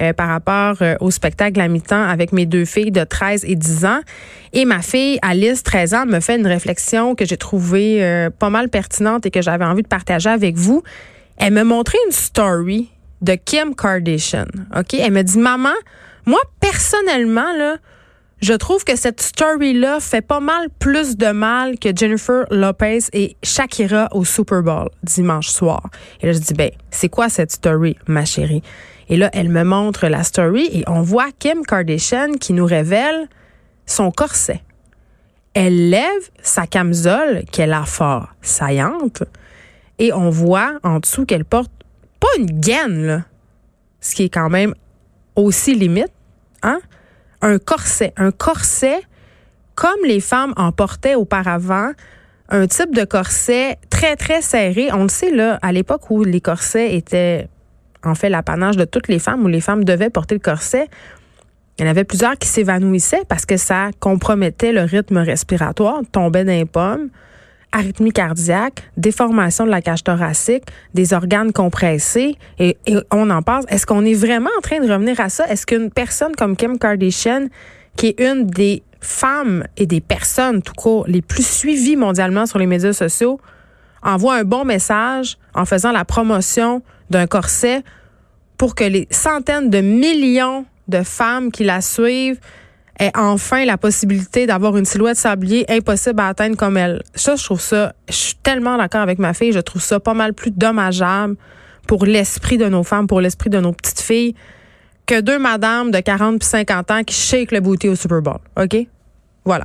euh, 0.00 0.12
par 0.12 0.28
rapport 0.28 0.76
euh, 0.80 0.94
au 1.00 1.10
spectacle 1.10 1.60
à 1.60 1.68
mi-temps 1.68 2.02
avec 2.02 2.32
mes 2.32 2.46
deux 2.46 2.64
filles 2.64 2.90
de 2.90 3.04
13 3.04 3.44
et 3.46 3.54
10 3.54 3.84
ans. 3.84 4.00
Et 4.52 4.64
ma 4.64 4.80
fille, 4.80 5.18
Alice, 5.20 5.62
13 5.62 5.94
ans, 5.94 6.06
me 6.06 6.20
fait 6.20 6.36
une 6.36 6.46
réflexion 6.46 7.14
que 7.14 7.24
j'ai 7.24 7.36
trouvée 7.36 8.02
euh, 8.02 8.30
pas 8.30 8.50
mal 8.50 8.68
pertinente 8.68 9.26
et 9.26 9.30
que 9.30 9.42
j'avais 9.42 9.64
envie 9.64 9.82
de 9.82 9.88
partager 9.88 10.30
avec 10.30 10.56
vous. 10.56 10.82
Elle 11.36 11.52
me 11.52 11.64
montrait 11.64 11.98
une 12.06 12.12
story 12.12 12.90
de 13.20 13.34
Kim 13.34 13.74
Kardashian. 13.74 14.46
Elle 14.92 15.12
me 15.12 15.22
dit, 15.22 15.38
maman, 15.38 15.74
moi, 16.24 16.40
personnellement, 16.60 17.76
je 18.40 18.54
trouve 18.54 18.84
que 18.84 18.96
cette 18.96 19.20
story-là 19.20 20.00
fait 20.00 20.22
pas 20.22 20.40
mal 20.40 20.68
plus 20.78 21.16
de 21.18 21.30
mal 21.30 21.78
que 21.78 21.90
Jennifer 21.94 22.46
Lopez 22.50 23.00
et 23.12 23.36
Shakira 23.42 24.08
au 24.12 24.24
Super 24.24 24.62
Bowl 24.62 24.88
dimanche 25.02 25.48
soir. 25.48 25.82
Et 26.22 26.26
là, 26.26 26.32
je 26.32 26.38
dis, 26.38 26.54
ben, 26.54 26.70
c'est 26.90 27.10
quoi 27.10 27.28
cette 27.28 27.52
story, 27.52 27.96
ma 28.06 28.24
chérie? 28.24 28.62
Et 29.10 29.16
là, 29.16 29.28
elle 29.32 29.48
me 29.48 29.64
montre 29.64 30.06
la 30.06 30.22
story 30.22 30.70
et 30.72 30.84
on 30.86 31.02
voit 31.02 31.30
Kim 31.36 31.66
Kardashian 31.66 32.34
qui 32.40 32.52
nous 32.52 32.64
révèle 32.64 33.28
son 33.84 34.12
corset. 34.12 34.62
Elle 35.52 35.90
lève 35.90 36.30
sa 36.42 36.68
camisole 36.68 37.42
qu'elle 37.50 37.72
a 37.72 37.84
fort 37.84 38.28
saillante 38.40 39.24
et 39.98 40.12
on 40.12 40.30
voit 40.30 40.78
en 40.84 41.00
dessous 41.00 41.26
qu'elle 41.26 41.44
porte 41.44 41.72
pas 42.20 42.28
une 42.38 42.60
gaine, 42.60 43.04
là, 43.04 43.24
ce 44.00 44.14
qui 44.14 44.24
est 44.24 44.28
quand 44.28 44.48
même 44.48 44.74
aussi 45.34 45.74
limite, 45.74 46.12
hein? 46.62 46.80
Un 47.42 47.58
corset. 47.58 48.12
Un 48.16 48.30
corset 48.30 49.00
comme 49.74 50.04
les 50.04 50.20
femmes 50.20 50.52
en 50.56 50.70
portaient 50.70 51.14
auparavant, 51.16 51.92
un 52.48 52.66
type 52.66 52.94
de 52.94 53.04
corset 53.04 53.78
très, 53.88 54.14
très 54.14 54.42
serré. 54.42 54.90
On 54.92 55.04
le 55.04 55.08
sait, 55.08 55.30
là, 55.30 55.58
à 55.62 55.72
l'époque 55.72 56.10
où 56.10 56.22
les 56.22 56.40
corsets 56.40 56.94
étaient 56.94 57.48
en 58.04 58.14
fait 58.14 58.28
l'apanage 58.28 58.76
de 58.76 58.84
toutes 58.84 59.08
les 59.08 59.18
femmes 59.18 59.44
où 59.44 59.48
les 59.48 59.60
femmes 59.60 59.84
devaient 59.84 60.10
porter 60.10 60.34
le 60.34 60.40
corset. 60.40 60.88
Il 61.78 61.84
y 61.84 61.88
en 61.88 61.90
avait 61.90 62.04
plusieurs 62.04 62.36
qui 62.36 62.48
s'évanouissaient 62.48 63.24
parce 63.28 63.46
que 63.46 63.56
ça 63.56 63.90
compromettait 64.00 64.72
le 64.72 64.82
rythme 64.82 65.18
respiratoire, 65.18 66.00
tombait 66.12 66.44
d'un 66.44 66.66
pomme, 66.66 67.08
arythmie 67.72 68.12
cardiaque, 68.12 68.82
déformation 68.96 69.64
de 69.64 69.70
la 69.70 69.80
cage 69.80 70.04
thoracique, 70.04 70.64
des 70.94 71.14
organes 71.14 71.52
compressés, 71.52 72.36
et, 72.58 72.76
on 73.10 73.30
en 73.30 73.42
parle. 73.42 73.64
Est-ce 73.68 73.86
qu'on 73.86 74.04
est 74.04 74.14
vraiment 74.14 74.50
en 74.58 74.60
train 74.60 74.80
de 74.80 74.90
revenir 74.90 75.20
à 75.20 75.28
ça? 75.28 75.46
Est-ce 75.46 75.66
qu'une 75.66 75.90
personne 75.90 76.34
comme 76.36 76.56
Kim 76.56 76.78
Kardashian, 76.78 77.46
qui 77.96 78.08
est 78.08 78.20
une 78.20 78.46
des 78.46 78.82
femmes 79.00 79.64
et 79.76 79.86
des 79.86 80.00
personnes 80.00 80.62
tout 80.62 80.74
court 80.74 81.06
les 81.06 81.22
plus 81.22 81.46
suivies 81.46 81.96
mondialement 81.96 82.46
sur 82.46 82.58
les 82.58 82.66
médias 82.66 82.92
sociaux, 82.92 83.40
envoie 84.02 84.36
un 84.36 84.44
bon 84.44 84.64
message 84.64 85.38
en 85.54 85.64
faisant 85.64 85.92
la 85.92 86.04
promotion 86.04 86.82
d'un 87.10 87.26
corset 87.26 87.82
pour 88.56 88.74
que 88.74 88.84
les 88.84 89.08
centaines 89.10 89.70
de 89.70 89.80
millions 89.80 90.64
de 90.88 91.02
femmes 91.02 91.50
qui 91.50 91.64
la 91.64 91.80
suivent 91.80 92.40
aient 92.98 93.12
enfin 93.14 93.64
la 93.64 93.78
possibilité 93.78 94.46
d'avoir 94.46 94.76
une 94.76 94.84
silhouette 94.84 95.16
sablier 95.16 95.64
impossible 95.70 96.20
à 96.20 96.28
atteindre 96.28 96.56
comme 96.56 96.76
elle. 96.76 97.02
Ça, 97.14 97.36
je 97.36 97.44
trouve 97.44 97.60
ça, 97.60 97.94
je 98.08 98.14
suis 98.14 98.34
tellement 98.34 98.76
d'accord 98.76 99.00
avec 99.00 99.18
ma 99.18 99.32
fille, 99.32 99.52
je 99.52 99.60
trouve 99.60 99.82
ça 99.82 99.98
pas 99.98 100.14
mal 100.14 100.34
plus 100.34 100.50
dommageable 100.50 101.36
pour 101.86 102.04
l'esprit 102.04 102.58
de 102.58 102.66
nos 102.66 102.82
femmes, 102.82 103.06
pour 103.06 103.20
l'esprit 103.20 103.50
de 103.50 103.58
nos 103.58 103.72
petites 103.72 104.00
filles, 104.00 104.34
que 105.06 105.20
deux 105.20 105.38
madames 105.38 105.90
de 105.90 105.98
40 105.98 106.38
puis 106.38 106.48
50 106.48 106.90
ans 106.90 107.02
qui 107.02 107.14
shake 107.14 107.52
le 107.52 107.60
booty 107.60 107.88
au 107.88 107.96
Super 107.96 108.20
Bowl. 108.20 108.38
OK? 108.56 108.86
Voilà. 109.44 109.64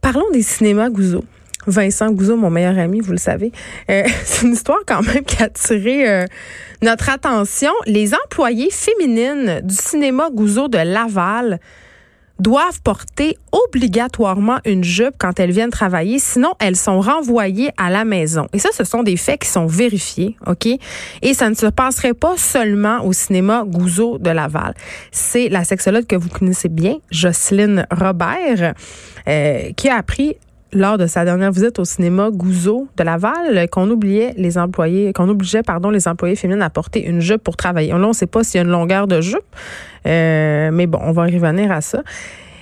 Parlons 0.00 0.30
des 0.32 0.42
cinémas 0.42 0.88
Gouzeau. 0.90 1.24
Vincent 1.66 2.10
Gouzeau, 2.10 2.36
mon 2.36 2.50
meilleur 2.50 2.78
ami, 2.78 3.00
vous 3.00 3.12
le 3.12 3.18
savez. 3.18 3.52
Euh, 3.90 4.02
c'est 4.24 4.46
une 4.46 4.52
histoire 4.52 4.80
quand 4.86 5.02
même 5.02 5.24
qui 5.24 5.42
a 5.42 5.46
attiré 5.46 6.08
euh, 6.08 6.26
notre 6.82 7.10
attention. 7.10 7.72
Les 7.86 8.12
employées 8.14 8.70
féminines 8.70 9.60
du 9.62 9.74
cinéma 9.74 10.28
Gouzeau 10.30 10.68
de 10.68 10.78
Laval 10.78 11.60
doivent 12.38 12.80
porter 12.82 13.38
obligatoirement 13.52 14.58
une 14.64 14.82
jupe 14.82 15.14
quand 15.18 15.38
elles 15.38 15.52
viennent 15.52 15.70
travailler, 15.70 16.18
sinon 16.18 16.54
elles 16.58 16.76
sont 16.76 17.00
renvoyées 17.00 17.70
à 17.76 17.90
la 17.90 18.04
maison. 18.04 18.48
Et 18.52 18.58
ça, 18.58 18.70
ce 18.72 18.84
sont 18.84 19.02
des 19.02 19.16
faits 19.16 19.42
qui 19.42 19.48
sont 19.48 19.66
vérifiés, 19.66 20.36
OK? 20.46 20.66
Et 21.22 21.34
ça 21.34 21.48
ne 21.48 21.54
se 21.54 21.66
passerait 21.66 22.14
pas 22.14 22.36
seulement 22.36 23.04
au 23.04 23.12
cinéma 23.12 23.64
Gouzeau 23.66 24.18
de 24.18 24.30
Laval. 24.30 24.74
C'est 25.12 25.48
la 25.48 25.64
sexologue 25.64 26.06
que 26.06 26.16
vous 26.16 26.28
connaissez 26.28 26.68
bien, 26.68 26.96
Jocelyne 27.10 27.86
Robert, 27.90 28.74
euh, 29.28 29.70
qui 29.76 29.88
a 29.88 29.96
appris 29.96 30.36
lors 30.74 30.98
de 30.98 31.06
sa 31.06 31.24
dernière 31.24 31.52
visite 31.52 31.78
au 31.78 31.84
cinéma 31.84 32.30
Gouzeau 32.30 32.88
de 32.96 33.04
Laval 33.04 33.68
qu'on 33.70 33.88
oubliait 33.90 34.34
les 34.36 34.58
employés, 34.58 35.12
qu'on 35.12 35.28
obligeait 35.28 35.62
pardon 35.62 35.90
les 35.90 36.08
employés 36.08 36.36
féminines 36.36 36.62
à 36.62 36.70
porter 36.70 37.04
une 37.04 37.20
jupe 37.20 37.42
pour 37.42 37.56
travailler. 37.56 37.90
Là, 37.90 37.98
on 37.98 38.08
ne 38.08 38.12
sait 38.12 38.26
pas 38.26 38.44
s'il 38.44 38.56
y 38.56 38.58
a 38.58 38.64
une 38.64 38.70
longueur 38.70 39.06
de 39.06 39.20
jupe, 39.20 39.40
euh, 40.06 40.70
mais 40.72 40.86
bon, 40.86 40.98
on 41.02 41.12
va 41.12 41.24
revenir 41.24 41.72
à 41.72 41.80
ça. 41.80 42.02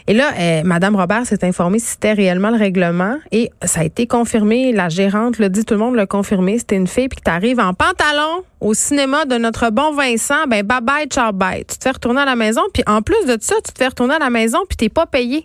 Et 0.08 0.14
là, 0.14 0.32
euh, 0.38 0.62
Madame 0.64 0.96
Robert 0.96 1.26
s'est 1.26 1.44
informée 1.44 1.78
si 1.78 1.86
c'était 1.86 2.12
réellement 2.12 2.50
le 2.50 2.58
règlement 2.58 3.18
et 3.30 3.50
ça 3.64 3.80
a 3.80 3.84
été 3.84 4.06
confirmé. 4.06 4.72
La 4.72 4.88
gérante 4.88 5.38
l'a 5.38 5.48
dit, 5.48 5.64
tout 5.64 5.74
le 5.74 5.80
monde 5.80 5.94
l'a 5.94 6.06
confirmé. 6.06 6.58
C'était 6.58 6.76
une 6.76 6.88
fille 6.88 7.08
puis 7.08 7.18
que 7.18 7.22
t'arrives 7.22 7.60
en 7.60 7.72
pantalon 7.72 8.42
au 8.60 8.74
cinéma 8.74 9.24
de 9.26 9.36
notre 9.36 9.70
bon 9.70 9.92
Vincent, 9.92 10.46
ben 10.48 10.66
bye 10.66 10.80
bye, 10.80 11.06
ciao 11.06 11.32
bye. 11.32 11.64
Tu 11.64 11.78
te 11.78 11.84
fais 11.84 11.90
retourner 11.90 12.22
à 12.22 12.24
la 12.24 12.36
maison 12.36 12.62
puis 12.74 12.82
en 12.86 13.02
plus 13.02 13.26
de 13.26 13.36
ça, 13.40 13.54
tu 13.64 13.72
te 13.72 13.78
fais 13.78 13.88
retourner 13.88 14.14
à 14.14 14.18
la 14.18 14.30
maison 14.30 14.58
puis 14.68 14.76
t'es 14.76 14.88
pas 14.88 15.06
payé, 15.06 15.44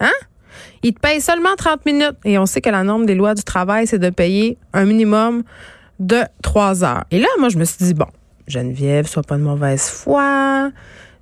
hein? 0.00 0.12
Il 0.82 0.94
te 0.94 1.00
paye 1.00 1.20
seulement 1.20 1.54
30 1.56 1.86
minutes. 1.86 2.16
Et 2.24 2.38
on 2.38 2.46
sait 2.46 2.60
que 2.60 2.70
la 2.70 2.82
norme 2.82 3.06
des 3.06 3.14
lois 3.14 3.34
du 3.34 3.42
travail, 3.42 3.86
c'est 3.86 3.98
de 3.98 4.10
payer 4.10 4.58
un 4.72 4.84
minimum 4.84 5.42
de 5.98 6.20
3 6.42 6.84
heures. 6.84 7.04
Et 7.10 7.18
là, 7.18 7.28
moi, 7.38 7.48
je 7.48 7.58
me 7.58 7.64
suis 7.64 7.84
dit, 7.84 7.94
bon, 7.94 8.06
Geneviève, 8.46 9.06
sois 9.06 9.22
pas 9.22 9.36
de 9.36 9.42
mauvaise 9.42 9.88
foi. 9.88 10.70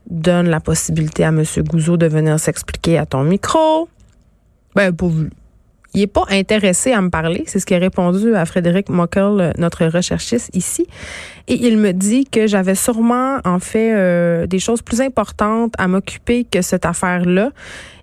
Donne 0.09 0.49
la 0.49 0.61
possibilité 0.61 1.25
à 1.25 1.29
M. 1.29 1.43
Gouzeau 1.69 1.97
de 1.97 2.07
venir 2.07 2.39
s'expliquer 2.39 2.99
à 2.99 3.07
ton 3.07 3.25
micro. 3.25 3.89
Ben, 4.75 4.95
pas. 4.95 5.07
Il 5.95 6.03
est 6.03 6.07
pas 6.09 6.25
intéressé 6.29 6.93
à 6.93 7.01
me 7.01 7.09
parler. 7.09 7.45
C'est 7.47 7.61
ce 7.61 7.67
qui 7.67 7.75
a 7.75 7.79
répondu 7.79 8.35
à 8.35 8.45
Frédéric 8.45 8.89
Mockel, 8.89 9.53
notre 9.59 9.87
recherchiste 9.87 10.51
ici. 10.55 10.87
Et 11.47 11.55
il 11.55 11.79
me 11.79 11.93
dit 11.93 12.27
que 12.27 12.49
j'avais 12.49 12.75
sûrement, 12.75 13.39
en 13.45 13.61
fait, 13.61 13.95
euh, 13.95 14.47
des 14.47 14.59
choses 14.59 14.83
plus 14.83 15.01
importantes 15.01 15.73
à 15.79 15.87
m'occuper 15.87 16.45
que 16.45 16.63
cette 16.63 16.85
affaire-là. 16.85 17.51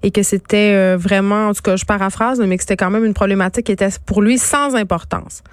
Et 0.04 0.12
que 0.12 0.24
c'était 0.24 0.74
euh, 0.74 0.98
vraiment, 0.98 1.50
en 1.50 1.54
tout 1.54 1.62
cas, 1.62 1.76
je 1.76 1.86
paraphrase, 1.86 2.40
mais 2.40 2.56
que 2.56 2.64
c'était 2.64 2.78
quand 2.78 2.90
même 2.90 3.06
une 3.06 3.14
problématique 3.14 3.66
qui 3.66 3.72
était 3.74 3.90
pour 4.06 4.22
lui 4.22 4.38
sans 4.38 4.76
importance. 4.76 5.44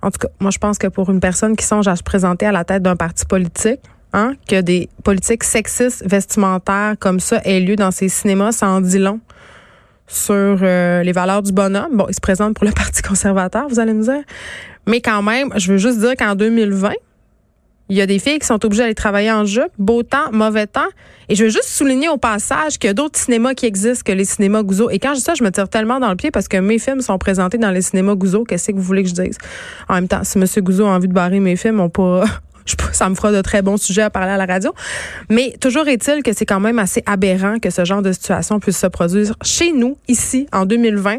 En 0.00 0.10
tout 0.10 0.18
cas, 0.18 0.28
moi, 0.38 0.50
je 0.50 0.58
pense 0.58 0.78
que 0.78 0.86
pour 0.86 1.10
une 1.10 1.20
personne 1.20 1.56
qui 1.56 1.64
songe 1.64 1.88
à 1.88 1.96
se 1.96 2.02
présenter 2.02 2.46
à 2.46 2.52
la 2.52 2.64
tête 2.64 2.82
d'un 2.82 2.96
parti 2.96 3.26
politique, 3.26 3.80
hein, 4.12 4.34
que 4.48 4.60
des 4.60 4.88
politiques 5.02 5.44
sexistes 5.44 6.08
vestimentaires 6.08 6.94
comme 7.00 7.20
ça 7.20 7.40
aient 7.44 7.60
lieu 7.60 7.74
dans 7.74 7.90
ces 7.90 8.08
cinémas, 8.08 8.52
ça 8.52 8.68
en 8.68 8.80
dit 8.80 8.98
long 8.98 9.18
sur 10.06 10.34
euh, 10.34 11.02
les 11.02 11.12
valeurs 11.12 11.42
du 11.42 11.52
bonhomme. 11.52 11.96
Bon, 11.96 12.06
il 12.08 12.14
se 12.14 12.20
présente 12.20 12.54
pour 12.54 12.64
le 12.64 12.72
Parti 12.76 13.02
conservateur, 13.02 13.68
vous 13.68 13.80
allez 13.80 13.94
me 13.94 14.02
dire. 14.02 14.22
Mais 14.86 15.00
quand 15.00 15.22
même, 15.22 15.50
je 15.56 15.72
veux 15.72 15.78
juste 15.78 15.98
dire 15.98 16.14
qu'en 16.16 16.34
2020, 16.34 16.92
il 17.90 17.96
y 17.96 18.00
a 18.00 18.06
des 18.06 18.18
filles 18.18 18.38
qui 18.38 18.46
sont 18.46 18.64
obligées 18.64 18.82
d'aller 18.82 18.94
travailler 18.94 19.30
en 19.30 19.44
jupe, 19.44 19.70
beau 19.78 20.02
temps, 20.02 20.32
mauvais 20.32 20.66
temps. 20.66 20.88
Et 21.28 21.34
je 21.34 21.44
veux 21.44 21.50
juste 21.50 21.68
souligner 21.68 22.08
au 22.08 22.16
passage 22.16 22.78
qu'il 22.78 22.88
y 22.88 22.90
a 22.90 22.94
d'autres 22.94 23.18
cinémas 23.18 23.54
qui 23.54 23.66
existent 23.66 24.02
que 24.04 24.16
les 24.16 24.24
cinémas 24.24 24.62
Gouzeau. 24.62 24.88
Et 24.88 24.98
quand 24.98 25.10
je 25.10 25.18
dis 25.18 25.20
ça, 25.20 25.34
je 25.34 25.44
me 25.44 25.50
tire 25.50 25.68
tellement 25.68 26.00
dans 26.00 26.08
le 26.08 26.16
pied 26.16 26.30
parce 26.30 26.48
que 26.48 26.56
mes 26.56 26.78
films 26.78 27.02
sont 27.02 27.18
présentés 27.18 27.58
dans 27.58 27.70
les 27.70 27.82
cinémas 27.82 28.14
Gouzeau. 28.14 28.44
Qu'est-ce 28.44 28.72
que 28.72 28.76
vous 28.76 28.82
voulez 28.82 29.02
que 29.02 29.10
je 29.10 29.14
dise? 29.14 29.38
En 29.88 29.94
même 29.94 30.08
temps, 30.08 30.24
si 30.24 30.38
M. 30.38 30.46
Gouzeau 30.58 30.86
a 30.86 30.90
envie 30.90 31.08
de 31.08 31.12
barrer 31.12 31.40
mes 31.40 31.56
films, 31.56 31.80
on 31.80 31.90
pas, 31.90 32.24
je, 32.66 32.74
ça 32.92 33.08
me 33.08 33.14
fera 33.14 33.32
de 33.32 33.40
très 33.40 33.62
bons 33.62 33.76
sujets 33.76 34.02
à 34.02 34.10
parler 34.10 34.32
à 34.32 34.36
la 34.36 34.46
radio. 34.46 34.72
Mais 35.28 35.54
toujours 35.60 35.88
est-il 35.88 36.22
que 36.22 36.32
c'est 36.32 36.46
quand 36.46 36.60
même 36.60 36.78
assez 36.78 37.02
aberrant 37.06 37.58
que 37.58 37.70
ce 37.70 37.84
genre 37.84 38.02
de 38.02 38.12
situation 38.12 38.60
puisse 38.60 38.78
se 38.78 38.86
produire 38.86 39.34
chez 39.42 39.72
nous, 39.72 39.96
ici, 40.08 40.46
en 40.52 40.66
2020. 40.66 41.18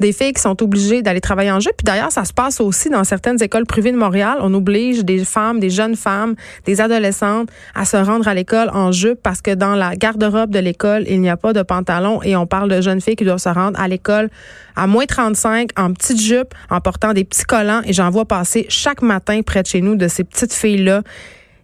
Des 0.00 0.12
filles 0.12 0.32
qui 0.32 0.42
sont 0.42 0.62
obligées 0.62 1.02
d'aller 1.02 1.20
travailler 1.20 1.50
en 1.50 1.60
jeu. 1.60 1.70
Puis 1.76 1.84
d'ailleurs, 1.84 2.12
ça 2.12 2.24
se 2.24 2.32
passe 2.32 2.60
aussi 2.60 2.90
dans 2.90 3.04
certaines 3.04 3.42
écoles 3.42 3.66
privées 3.66 3.92
de 3.92 3.96
Montréal. 3.96 4.38
On 4.40 4.52
oblige 4.54 5.04
des 5.04 5.24
femmes, 5.24 5.58
des 5.58 5.70
jeunes 5.70 5.96
femmes, 5.96 6.34
des 6.64 6.80
adolescentes 6.80 7.48
à 7.74 7.84
se 7.84 7.96
rendre 7.96 8.28
à 8.28 8.34
l'école 8.34 8.70
en 8.72 8.92
jupe 8.92 9.20
parce 9.22 9.40
que 9.40 9.54
dans 9.54 9.74
la 9.74 9.96
garde-robe 9.96 10.50
de 10.50 10.58
l'école, 10.58 11.04
il 11.08 11.20
n'y 11.20 11.30
a 11.30 11.36
pas 11.36 11.52
de 11.52 11.62
pantalon 11.62 12.22
et 12.22 12.36
on 12.36 12.46
parle 12.46 12.70
de 12.70 12.80
jeunes 12.80 13.00
filles 13.00 13.16
qui 13.16 13.24
doivent 13.24 13.38
se 13.38 13.48
rendre 13.48 13.78
à 13.80 13.88
l'école 13.88 14.28
à 14.76 14.86
moins 14.86 15.06
35 15.06 15.70
en 15.78 15.92
petite 15.92 16.20
jupe, 16.20 16.54
en 16.70 16.80
portant 16.80 17.14
des 17.14 17.24
petits 17.24 17.44
collants 17.44 17.80
et 17.86 17.92
j'en 17.92 18.10
vois 18.10 18.26
passer 18.26 18.66
chaque 18.68 19.02
matin 19.02 19.40
près 19.44 19.62
de 19.62 19.66
chez 19.66 19.80
nous 19.80 19.96
de 19.96 20.08
ces 20.08 20.24
petites 20.24 20.52
filles-là. 20.52 21.02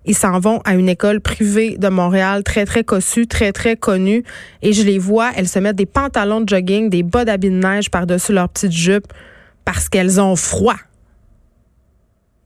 Ils 0.05 0.17
s'en 0.17 0.41
vont 0.41 0.61
à 0.65 0.75
une 0.75 0.89
école 0.89 1.21
privée 1.21 1.77
de 1.79 1.89
Montréal, 1.89 2.43
très, 2.43 2.65
très 2.65 2.85
cossue, 2.85 3.27
très, 3.27 3.53
très 3.53 3.77
connue. 3.77 4.25
Et 4.63 4.73
je 4.73 4.83
les 4.83 4.99
vois, 4.99 5.31
elles 5.37 5.49
se 5.49 5.59
mettent 5.59 5.77
des 5.77 5.87
pantalons 5.87 6.41
de 6.41 6.49
jogging, 6.49 6.91
des 6.91 7.03
bas 7.03 7.25
d'habits 7.25 7.51
de 7.51 7.57
neige 7.57 7.91
par-dessus 7.91 8.33
leur 8.33 8.49
petite 8.49 8.73
jupe 8.73 9.07
parce 9.65 9.89
qu'elles 9.89 10.21
ont 10.21 10.37
froid. 10.37 10.77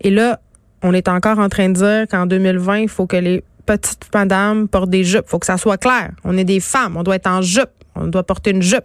Et 0.01 0.11
là, 0.11 0.41
on 0.83 0.93
est 0.93 1.09
encore 1.09 1.39
en 1.39 1.49
train 1.49 1.69
de 1.71 1.75
dire 1.75 2.07
qu'en 2.11 2.27
2020, 2.27 2.79
il 2.79 2.89
faut 2.89 3.07
que 3.07 3.17
les 3.17 3.43
petites 3.65 4.13
madames 4.15 4.69
portent 4.69 4.91
des 4.91 5.05
jupes. 5.05 5.25
Il 5.27 5.31
faut 5.31 5.39
que 5.39 5.47
ça 5.47 5.57
soit 5.57 5.79
clair. 5.79 6.11
On 6.25 6.37
est 6.37 6.45
des 6.45 6.61
femmes. 6.61 6.97
On 6.97 7.03
doit 7.03 7.17
être 7.17 7.27
en 7.27 7.43
jupe. 7.43 7.71
On 7.95 8.07
doit 8.07 8.23
porter 8.23 8.51
une 8.51 8.63
jupe. 8.63 8.85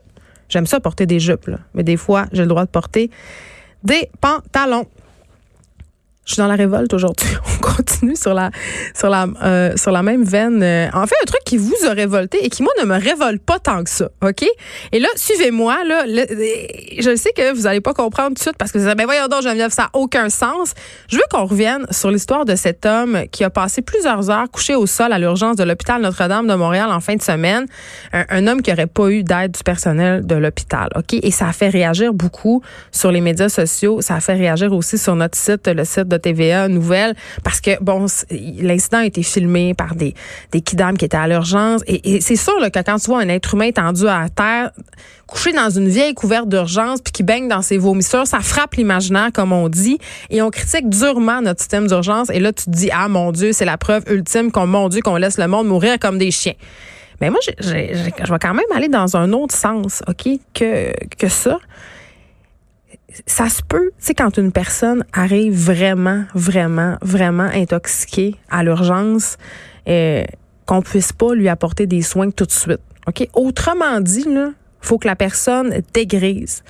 J'aime 0.49 0.65
ça 0.65 0.79
porter 0.79 1.05
des 1.05 1.19
jupes, 1.19 1.49
mais 1.73 1.83
des 1.83 1.95
fois, 1.95 2.25
j'ai 2.33 2.41
le 2.41 2.49
droit 2.49 2.65
de 2.65 2.69
porter 2.69 3.09
des 3.83 4.09
pantalons. 4.19 4.85
Je 6.31 6.35
suis 6.35 6.41
dans 6.41 6.47
la 6.47 6.55
révolte 6.55 6.93
aujourd'hui. 6.93 7.27
On 7.45 7.61
continue 7.61 8.15
sur 8.15 8.33
la 8.33 8.51
sur 8.97 9.09
la 9.09 9.27
euh, 9.43 9.75
sur 9.75 9.91
la 9.91 10.01
même 10.01 10.23
veine. 10.23 10.63
Euh, 10.63 10.87
en 10.93 11.05
fait, 11.05 11.15
un 11.21 11.25
truc 11.25 11.41
qui 11.45 11.57
vous 11.57 11.75
a 11.85 11.89
révolté 11.89 12.45
et 12.45 12.47
qui 12.47 12.63
moi 12.63 12.71
ne 12.79 12.85
me 12.85 12.97
révolte 12.97 13.43
pas 13.43 13.59
tant 13.59 13.83
que 13.83 13.89
ça, 13.89 14.07
ok? 14.23 14.45
Et 14.93 14.99
là, 14.99 15.09
suivez-moi 15.17 15.83
là. 15.83 16.05
je 16.07 17.15
sais 17.17 17.33
que 17.35 17.53
vous 17.53 17.67
allez 17.67 17.81
pas 17.81 17.93
comprendre 17.93 18.29
tout 18.29 18.35
de 18.35 18.39
suite 18.39 18.55
parce 18.57 18.71
que 18.71 18.77
vous 18.77 18.85
allez 18.85 18.95
ben 18.95 19.03
voyons 19.03 19.27
donc 19.27 19.41
Geneviève, 19.41 19.71
ça 19.71 19.83
n'a 19.83 19.89
aucun 19.91 20.29
sens. 20.29 20.73
Je 21.09 21.17
veux 21.17 21.23
qu'on 21.29 21.43
revienne 21.43 21.85
sur 21.91 22.11
l'histoire 22.11 22.45
de 22.45 22.55
cet 22.55 22.85
homme 22.85 23.23
qui 23.29 23.43
a 23.43 23.49
passé 23.49 23.81
plusieurs 23.81 24.29
heures 24.29 24.49
couché 24.49 24.73
au 24.73 24.85
sol 24.85 25.11
à 25.11 25.19
l'urgence 25.19 25.57
de 25.57 25.65
l'hôpital 25.65 26.01
Notre-Dame 26.01 26.47
de 26.47 26.53
Montréal 26.53 26.91
en 26.93 27.01
fin 27.01 27.15
de 27.15 27.21
semaine. 27.21 27.65
Un, 28.13 28.47
homme 28.47 28.61
qui 28.61 28.71
aurait 28.71 28.87
pas 28.87 29.09
eu 29.09 29.23
d'aide 29.23 29.51
du 29.51 29.63
personnel 29.63 30.25
de 30.25 30.35
l'hôpital, 30.35 30.87
ok? 30.95 31.13
Et 31.21 31.31
ça 31.31 31.49
a 31.49 31.51
fait 31.51 31.67
réagir 31.67 32.13
beaucoup 32.13 32.63
sur 32.93 33.11
les 33.11 33.19
médias 33.19 33.49
sociaux. 33.49 33.99
Ça 33.99 34.15
a 34.15 34.21
fait 34.21 34.35
réagir 34.35 34.71
aussi 34.71 34.97
sur 34.97 35.17
notre 35.17 35.37
site, 35.37 35.67
le 35.67 35.83
site 35.83 36.07
de 36.07 36.20
TVA 36.21 36.67
Nouvelle 36.67 37.15
parce 37.43 37.61
que 37.61 37.81
bon, 37.81 38.05
l'incident 38.59 38.99
a 38.99 39.05
été 39.05 39.23
filmé 39.23 39.73
par 39.73 39.95
des 39.95 40.13
des 40.51 40.61
qui 40.61 40.75
étaient 41.05 41.17
à 41.17 41.27
l'urgence. 41.27 41.81
Et, 41.87 42.21
c'est 42.21 42.35
sûr 42.35 42.53
que 42.59 42.79
quand 42.79 42.97
tu 42.97 43.05
vois 43.07 43.19
un 43.19 43.29
être 43.29 43.53
humain 43.53 43.71
tendu 43.71 44.07
à 44.07 44.27
terre, 44.29 44.71
couché 45.27 45.53
dans 45.53 45.69
une 45.69 45.87
vieille 45.87 46.13
couverte 46.13 46.49
d'urgence 46.49 47.01
puis 47.01 47.11
qui 47.11 47.23
baigne 47.23 47.47
dans 47.47 47.61
ses 47.61 47.77
vomissures, 47.77 48.27
ça 48.27 48.39
frappe 48.39 48.75
l'imaginaire 48.75 49.29
comme 49.33 49.51
on 49.51 49.69
dit 49.69 49.97
et 50.29 50.41
on 50.41 50.49
critique 50.49 50.89
durement 50.89 51.41
notre 51.41 51.59
système 51.59 51.87
d'urgence. 51.87 52.29
Et 52.29 52.39
là 52.39 52.53
tu 52.53 52.65
te 52.65 52.69
dis 52.69 52.89
ah 52.93 53.07
mon 53.07 53.31
dieu, 53.31 53.53
c'est 53.53 53.65
la 53.65 53.77
preuve 53.77 54.03
ultime 54.09 54.51
qu'on 54.51 54.67
mon 54.67 54.89
dieu 54.89 55.01
qu'on 55.01 55.17
laisse 55.17 55.37
le 55.37 55.47
monde 55.47 55.67
mourir 55.67 55.99
comme 55.99 56.17
des 56.17 56.31
chiens. 56.31 56.53
Mais 57.21 57.29
moi, 57.29 57.39
je 57.59 57.69
vais 57.69 58.39
quand 58.41 58.53
même 58.53 58.65
aller 58.75 58.87
dans 58.87 59.15
un 59.15 59.31
autre 59.31 59.55
sens, 59.55 60.01
OK, 60.07 60.27
que, 60.55 60.91
que 61.17 61.27
ça 61.27 61.59
ça 63.25 63.49
se 63.49 63.61
peut, 63.61 63.91
tu 63.97 64.05
sais, 64.07 64.13
quand 64.13 64.37
une 64.37 64.51
personne 64.51 65.03
arrive 65.13 65.53
vraiment, 65.53 66.23
vraiment, 66.33 66.97
vraiment 67.01 67.49
intoxiquée 67.53 68.35
à 68.49 68.63
l'urgence, 68.63 69.37
euh, 69.87 70.23
qu'on 70.65 70.81
puisse 70.81 71.11
pas 71.11 71.33
lui 71.33 71.49
apporter 71.49 71.87
des 71.87 72.01
soins 72.01 72.29
tout 72.31 72.45
de 72.45 72.51
suite. 72.51 72.81
OK? 73.07 73.27
Autrement 73.33 73.99
dit, 73.99 74.23
là, 74.23 74.51
faut 74.79 74.97
que 74.97 75.07
la 75.07 75.15
personne 75.15 75.81
dégrise. 75.93 76.63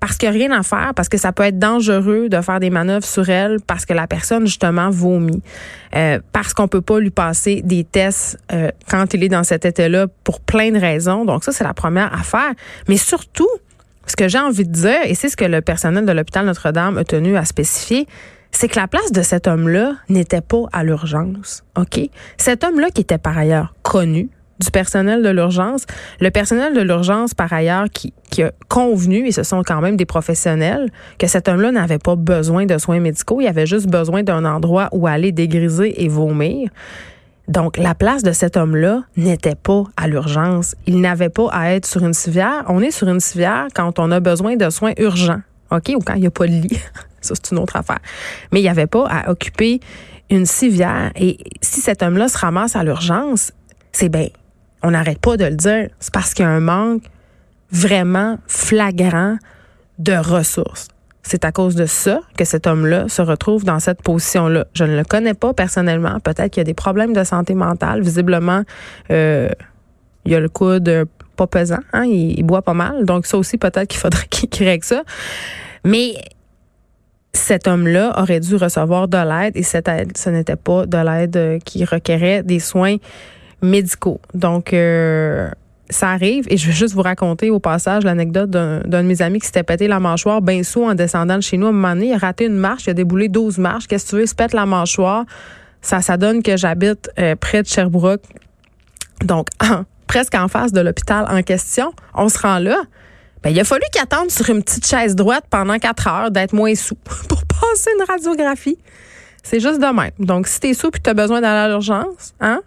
Parce 0.00 0.16
qu'il 0.16 0.30
n'y 0.30 0.36
a 0.36 0.46
rien 0.46 0.58
à 0.58 0.62
faire, 0.62 0.92
parce 0.94 1.08
que 1.08 1.18
ça 1.18 1.32
peut 1.32 1.42
être 1.42 1.58
dangereux 1.58 2.28
de 2.28 2.40
faire 2.40 2.60
des 2.60 2.70
manœuvres 2.70 3.04
sur 3.04 3.28
elle, 3.28 3.58
parce 3.66 3.84
que 3.84 3.92
la 3.92 4.06
personne, 4.06 4.46
justement, 4.46 4.90
vomit. 4.90 5.42
Euh, 5.96 6.20
parce 6.32 6.54
qu'on 6.54 6.68
peut 6.68 6.80
pas 6.80 7.00
lui 7.00 7.10
passer 7.10 7.62
des 7.62 7.82
tests 7.82 8.38
euh, 8.52 8.70
quand 8.88 9.12
il 9.14 9.24
est 9.24 9.28
dans 9.28 9.42
cet 9.42 9.64
état-là 9.64 10.06
pour 10.22 10.40
plein 10.40 10.70
de 10.70 10.78
raisons. 10.78 11.24
Donc 11.24 11.42
ça, 11.42 11.50
c'est 11.50 11.64
la 11.64 11.74
première 11.74 12.14
affaire. 12.14 12.52
Mais 12.86 12.96
surtout, 12.96 13.48
ce 14.08 14.16
que 14.16 14.28
j'ai 14.28 14.38
envie 14.38 14.66
de 14.66 14.72
dire, 14.72 15.00
et 15.04 15.14
c'est 15.14 15.28
ce 15.28 15.36
que 15.36 15.44
le 15.44 15.60
personnel 15.60 16.04
de 16.04 16.12
l'hôpital 16.12 16.46
Notre-Dame 16.46 16.98
a 16.98 17.04
tenu 17.04 17.36
à 17.36 17.44
spécifier, 17.44 18.06
c'est 18.50 18.68
que 18.68 18.78
la 18.78 18.88
place 18.88 19.12
de 19.12 19.22
cet 19.22 19.46
homme-là 19.46 19.92
n'était 20.08 20.40
pas 20.40 20.64
à 20.72 20.82
l'urgence. 20.82 21.64
OK? 21.76 22.00
Cet 22.36 22.64
homme-là 22.64 22.90
qui 22.90 23.02
était 23.02 23.18
par 23.18 23.36
ailleurs 23.36 23.74
connu 23.82 24.30
du 24.60 24.70
personnel 24.70 25.22
de 25.22 25.28
l'urgence, 25.28 25.84
le 26.20 26.30
personnel 26.30 26.74
de 26.74 26.80
l'urgence 26.80 27.32
par 27.32 27.52
ailleurs 27.52 27.86
qui, 27.92 28.12
qui 28.30 28.42
a 28.42 28.52
convenu, 28.68 29.26
et 29.26 29.32
ce 29.32 29.42
sont 29.44 29.62
quand 29.62 29.80
même 29.80 29.96
des 29.96 30.06
professionnels, 30.06 30.90
que 31.18 31.26
cet 31.26 31.48
homme-là 31.48 31.70
n'avait 31.70 31.98
pas 31.98 32.16
besoin 32.16 32.66
de 32.66 32.76
soins 32.78 32.98
médicaux, 32.98 33.40
il 33.40 33.46
avait 33.46 33.66
juste 33.66 33.88
besoin 33.88 34.22
d'un 34.22 34.44
endroit 34.44 34.88
où 34.92 35.06
aller 35.06 35.30
dégriser 35.30 36.02
et 36.02 36.08
vomir. 36.08 36.70
Donc, 37.48 37.78
la 37.78 37.94
place 37.94 38.22
de 38.22 38.32
cet 38.32 38.58
homme-là 38.58 39.04
n'était 39.16 39.54
pas 39.54 39.84
à 39.96 40.06
l'urgence. 40.06 40.74
Il 40.86 41.00
n'avait 41.00 41.30
pas 41.30 41.48
à 41.50 41.70
être 41.72 41.86
sur 41.86 42.04
une 42.04 42.12
civière. 42.12 42.64
On 42.68 42.82
est 42.82 42.90
sur 42.90 43.08
une 43.08 43.20
civière 43.20 43.68
quand 43.74 43.98
on 43.98 44.10
a 44.10 44.20
besoin 44.20 44.56
de 44.56 44.68
soins 44.68 44.92
urgents, 44.98 45.40
OK, 45.70 45.90
ou 45.96 46.00
quand 46.00 46.14
il 46.14 46.20
n'y 46.20 46.26
a 46.26 46.30
pas 46.30 46.46
de 46.46 46.52
lit. 46.52 46.78
Ça, 47.22 47.34
c'est 47.34 47.52
une 47.52 47.58
autre 47.58 47.76
affaire. 47.76 48.00
Mais 48.52 48.60
il 48.60 48.62
n'y 48.62 48.68
avait 48.68 48.86
pas 48.86 49.06
à 49.08 49.30
occuper 49.30 49.80
une 50.30 50.44
civière. 50.44 51.10
Et 51.16 51.38
si 51.62 51.80
cet 51.80 52.02
homme-là 52.02 52.28
se 52.28 52.36
ramasse 52.36 52.76
à 52.76 52.84
l'urgence, 52.84 53.52
c'est 53.92 54.10
bien, 54.10 54.28
on 54.82 54.90
n'arrête 54.90 55.18
pas 55.18 55.38
de 55.38 55.46
le 55.46 55.56
dire. 55.56 55.88
C'est 56.00 56.12
parce 56.12 56.34
qu'il 56.34 56.44
y 56.44 56.48
a 56.48 56.50
un 56.50 56.60
manque 56.60 57.04
vraiment 57.72 58.38
flagrant 58.46 59.38
de 59.98 60.12
ressources. 60.12 60.88
C'est 61.28 61.44
à 61.44 61.52
cause 61.52 61.74
de 61.74 61.84
ça 61.84 62.20
que 62.38 62.46
cet 62.46 62.66
homme-là 62.66 63.06
se 63.08 63.20
retrouve 63.20 63.62
dans 63.62 63.80
cette 63.80 64.00
position-là. 64.00 64.64
Je 64.72 64.84
ne 64.84 64.96
le 64.96 65.04
connais 65.04 65.34
pas 65.34 65.52
personnellement. 65.52 66.18
Peut-être 66.20 66.50
qu'il 66.50 66.62
y 66.62 66.62
a 66.62 66.64
des 66.64 66.72
problèmes 66.72 67.12
de 67.12 67.22
santé 67.22 67.52
mentale. 67.52 68.00
Visiblement, 68.00 68.62
euh, 69.10 69.50
il 70.24 70.34
a 70.34 70.40
le 70.40 70.48
coude 70.48 71.04
pas 71.36 71.46
pesant. 71.46 71.80
Hein? 71.92 72.04
Il, 72.06 72.42
boit 72.44 72.62
pas 72.62 72.72
mal. 72.72 73.04
Donc 73.04 73.26
ça 73.26 73.36
aussi, 73.36 73.58
peut-être 73.58 73.88
qu'il 73.88 74.00
faudrait 74.00 74.26
qu'il 74.30 74.66
règle 74.66 74.86
ça. 74.86 75.02
Mais 75.84 76.14
cet 77.34 77.68
homme-là 77.68 78.18
aurait 78.18 78.40
dû 78.40 78.56
recevoir 78.56 79.06
de 79.06 79.18
l'aide 79.18 79.54
et 79.54 79.62
cette 79.62 79.86
aide, 79.86 80.16
ce 80.16 80.30
n'était 80.30 80.56
pas 80.56 80.86
de 80.86 80.96
l'aide 80.96 81.62
qui 81.62 81.84
requérait 81.84 82.42
des 82.42 82.58
soins 82.58 82.96
médicaux. 83.60 84.22
Donc, 84.32 84.72
euh, 84.72 85.50
ça 85.90 86.10
arrive 86.10 86.46
et 86.48 86.56
je 86.56 86.66
vais 86.66 86.72
juste 86.72 86.94
vous 86.94 87.02
raconter 87.02 87.50
au 87.50 87.58
passage 87.58 88.04
l'anecdote 88.04 88.50
d'un 88.50 88.80
de 88.80 89.02
mes 89.02 89.22
amis 89.22 89.40
qui 89.40 89.46
s'était 89.46 89.62
pété 89.62 89.88
la 89.88 90.00
mâchoire 90.00 90.42
bien 90.42 90.62
sous 90.62 90.84
en 90.84 90.94
descendant 90.94 91.36
de 91.36 91.42
chez 91.42 91.56
nous. 91.56 91.66
À 91.66 91.70
un 91.70 91.72
moment 91.72 91.94
donné, 91.94 92.08
il 92.08 92.14
a 92.14 92.18
raté 92.18 92.44
une 92.46 92.56
marche, 92.56 92.84
il 92.86 92.90
a 92.90 92.94
déboulé 92.94 93.28
12 93.28 93.58
marches. 93.58 93.86
Qu'est-ce 93.86 94.04
que 94.06 94.10
tu 94.10 94.16
veux? 94.16 94.22
Il 94.22 94.28
se 94.28 94.34
pète 94.34 94.52
la 94.52 94.66
mâchoire. 94.66 95.24
Ça, 95.80 96.02
ça 96.02 96.16
donne 96.16 96.42
que 96.42 96.56
j'habite 96.56 97.10
euh, 97.18 97.36
près 97.36 97.62
de 97.62 97.68
Sherbrooke. 97.68 98.22
Donc, 99.24 99.48
presque 100.06 100.34
en 100.34 100.48
face 100.48 100.72
de 100.72 100.80
l'hôpital 100.80 101.26
en 101.28 101.42
question. 101.42 101.92
On 102.14 102.28
se 102.28 102.38
rend 102.38 102.58
là. 102.58 102.82
Ben, 103.42 103.50
il 103.50 103.60
a 103.60 103.64
fallu 103.64 103.84
qu'il 103.92 104.02
attende 104.02 104.30
sur 104.30 104.50
une 104.50 104.62
petite 104.62 104.86
chaise 104.86 105.14
droite 105.14 105.44
pendant 105.48 105.78
quatre 105.78 106.08
heures 106.08 106.30
d'être 106.30 106.52
moins 106.52 106.74
sous 106.74 106.96
pour 107.28 107.42
passer 107.44 107.90
une 107.98 108.04
radiographie. 108.04 108.78
C'est 109.42 109.60
juste 109.60 109.80
de 109.80 109.86
même. 109.86 110.10
Donc, 110.18 110.48
si 110.48 110.60
t'es 110.60 110.74
sous 110.74 110.88
et 110.88 111.00
tu 111.02 111.08
as 111.08 111.14
besoin 111.14 111.40
d'aller 111.40 111.60
à 111.60 111.68
l'urgence, 111.68 112.34
hein, 112.40 112.60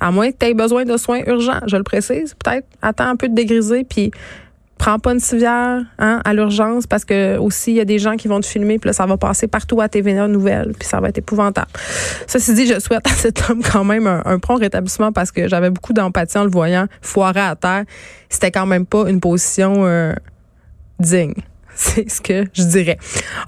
à 0.00 0.10
moins 0.10 0.30
que 0.30 0.36
tu 0.38 0.46
aies 0.46 0.54
besoin 0.54 0.84
de 0.84 0.96
soins 0.96 1.20
urgents, 1.26 1.60
je 1.66 1.76
le 1.76 1.82
précise. 1.82 2.34
Peut-être 2.34 2.66
attends 2.82 3.08
un 3.08 3.16
peu 3.16 3.28
de 3.28 3.34
dégriser, 3.34 3.84
puis 3.84 4.10
prends 4.78 4.98
pas 4.98 5.12
une 5.12 5.20
civière 5.20 5.82
hein, 5.98 6.20
à 6.24 6.32
l'urgence 6.32 6.86
parce 6.86 7.04
que 7.04 7.36
aussi 7.36 7.72
il 7.72 7.76
y 7.76 7.80
a 7.80 7.84
des 7.84 7.98
gens 7.98 8.16
qui 8.16 8.28
vont 8.28 8.40
te 8.40 8.46
filmer 8.46 8.78
puis 8.78 8.88
là 8.88 8.92
ça 8.92 9.06
va 9.06 9.16
passer 9.16 9.48
partout 9.48 9.80
à 9.80 9.88
TVA 9.88 10.28
Nouvelles 10.28 10.72
puis 10.78 10.88
ça 10.88 11.00
va 11.00 11.08
être 11.08 11.18
épouvantable. 11.18 11.68
Ceci 12.26 12.54
dit, 12.54 12.66
je 12.66 12.78
souhaite 12.78 13.06
à 13.06 13.10
cet 13.10 13.50
homme 13.50 13.60
quand 13.60 13.84
même 13.84 14.06
un, 14.06 14.38
prompt 14.38 14.56
rétablissement 14.56 15.12
parce 15.12 15.32
que 15.32 15.48
j'avais 15.48 15.70
beaucoup 15.70 15.92
d'empathie 15.92 16.38
en 16.38 16.44
le 16.44 16.50
voyant 16.50 16.86
foirer 17.02 17.40
à 17.40 17.56
terre. 17.56 17.84
C'était 18.28 18.52
quand 18.52 18.66
même 18.66 18.86
pas 18.86 19.10
une 19.10 19.20
position 19.20 19.84
euh, 19.84 20.14
digne. 21.00 21.34
C'est 21.80 22.10
ce 22.10 22.20
que 22.20 22.44
je 22.54 22.64
dirais. 22.64 22.98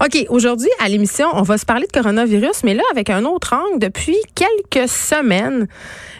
OK, 0.01 0.25
aujourd'hui, 0.29 0.69
à 0.79 0.87
l'émission, 0.87 1.27
on 1.33 1.41
va 1.41 1.57
se 1.57 1.65
parler 1.65 1.85
de 1.85 1.91
coronavirus, 1.91 2.63
mais 2.63 2.73
là, 2.73 2.83
avec 2.89 3.09
un 3.09 3.25
autre 3.25 3.53
angle, 3.53 3.77
depuis 3.77 4.15
quelques 4.35 4.87
semaines, 4.87 5.67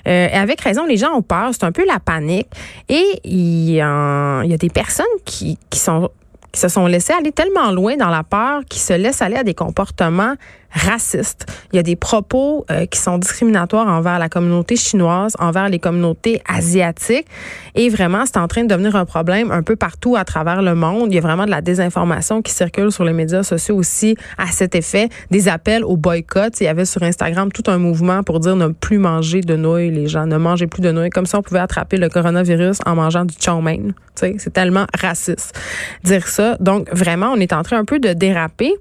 euh, 0.09 0.27
et 0.27 0.33
avec 0.33 0.59
raison, 0.59 0.85
les 0.85 0.97
gens 0.97 1.13
ont 1.13 1.21
peur, 1.21 1.51
c'est 1.53 1.63
un 1.63 1.71
peu 1.71 1.85
la 1.85 2.01
panique. 2.01 2.47
Et 2.89 3.05
il 3.23 3.71
y, 3.71 3.79
a, 3.79 4.43
y 4.43 4.53
a 4.53 4.57
des 4.57 4.69
personnes 4.69 5.05
qui, 5.23 5.57
qui 5.69 5.79
sont 5.79 6.09
qui 6.51 6.59
se 6.59 6.67
sont 6.67 6.85
laissés 6.85 7.13
aller 7.13 7.31
tellement 7.31 7.71
loin 7.71 7.95
dans 7.97 8.09
la 8.09 8.23
peur 8.23 8.61
qu'ils 8.69 8.81
se 8.81 8.93
laissent 8.93 9.21
aller 9.21 9.37
à 9.37 9.43
des 9.43 9.53
comportements 9.53 10.35
racistes. 10.73 11.45
Il 11.73 11.75
y 11.75 11.79
a 11.79 11.83
des 11.83 11.95
propos 11.95 12.65
euh, 12.71 12.85
qui 12.85 12.99
sont 12.99 13.17
discriminatoires 13.17 13.87
envers 13.87 14.19
la 14.19 14.29
communauté 14.29 14.75
chinoise, 14.75 15.33
envers 15.39 15.69
les 15.69 15.79
communautés 15.79 16.41
asiatiques. 16.47 17.27
Et 17.75 17.89
vraiment, 17.89 18.25
c'est 18.25 18.37
en 18.37 18.47
train 18.47 18.63
de 18.63 18.69
devenir 18.69 18.95
un 18.95 19.05
problème 19.05 19.51
un 19.51 19.63
peu 19.63 19.75
partout 19.75 20.15
à 20.15 20.23
travers 20.23 20.61
le 20.61 20.75
monde. 20.75 21.11
Il 21.11 21.15
y 21.15 21.17
a 21.17 21.21
vraiment 21.21 21.45
de 21.45 21.51
la 21.51 21.61
désinformation 21.61 22.41
qui 22.41 22.53
circule 22.53 22.91
sur 22.91 23.03
les 23.03 23.13
médias 23.13 23.43
sociaux 23.43 23.75
aussi 23.75 24.15
à 24.37 24.47
cet 24.47 24.75
effet. 24.75 25.09
Des 25.29 25.49
appels 25.49 25.83
au 25.83 25.97
boycott. 25.97 26.59
Il 26.61 26.63
y 26.63 26.67
avait 26.67 26.85
sur 26.85 27.03
Instagram 27.03 27.51
tout 27.51 27.63
un 27.67 27.77
mouvement 27.77 28.23
pour 28.23 28.39
dire 28.39 28.55
ne 28.55 28.67
plus 28.67 28.97
manger 28.97 29.41
de 29.41 29.55
nouilles, 29.55 29.91
les 29.91 30.07
gens. 30.07 30.25
Ne 30.25 30.37
mangez 30.37 30.67
plus 30.67 30.81
de 30.81 30.91
nouilles. 30.91 31.09
Comme 31.09 31.25
ça, 31.25 31.39
on 31.39 31.41
pouvait 31.41 31.59
attraper 31.59 31.97
le 31.97 32.07
coronavirus 32.07 32.79
en 32.85 32.95
mangeant 32.95 33.25
du 33.25 33.35
chow 33.39 33.59
mein. 33.59 33.93
C'est 34.15 34.53
tellement 34.53 34.85
raciste 34.99 35.57
dire 36.03 36.27
ça. 36.27 36.40
Donc, 36.59 36.89
vraiment, 36.91 37.31
on 37.33 37.39
est 37.39 37.53
en 37.53 37.63
train 37.63 37.77
un 37.77 37.85
peu 37.85 37.99
de 37.99 38.13
déraper. 38.13 38.73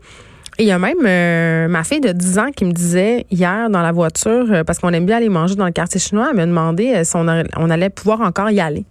Il 0.59 0.67
y 0.67 0.73
a 0.73 0.79
même 0.79 0.99
euh, 1.07 1.69
ma 1.69 1.85
fille 1.85 2.01
de 2.01 2.13
10 2.13 2.39
ans 2.39 2.51
qui 2.55 2.65
me 2.67 2.73
disait 2.73 3.25
hier 3.31 3.71
dans 3.71 3.81
la 3.81 3.93
voiture, 3.93 4.47
euh, 4.51 4.65
parce 4.65 4.79
qu'on 4.79 4.93
aime 4.93 5.07
bien 5.07 5.17
aller 5.17 5.31
manger 5.31 5.55
dans 5.55 5.65
le 5.65 5.73
quartier 5.73 5.99
chinois, 5.99 6.29
elle 6.31 6.37
m'a 6.37 6.47
demandé 6.47 6.93
euh, 6.95 7.05
si 7.05 7.17
on, 7.17 7.27
on 7.57 7.71
allait 7.71 7.89
pouvoir 7.89 8.21
encore 8.21 8.51
y 8.51 8.61
aller 8.61 8.85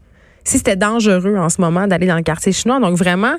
si 0.50 0.58
c'était 0.58 0.76
dangereux 0.76 1.38
en 1.38 1.48
ce 1.50 1.62
moment 1.62 1.86
d'aller 1.86 2.08
dans 2.08 2.16
le 2.16 2.24
quartier 2.24 2.52
chinois. 2.52 2.80
Donc 2.80 2.98
vraiment, 2.98 3.36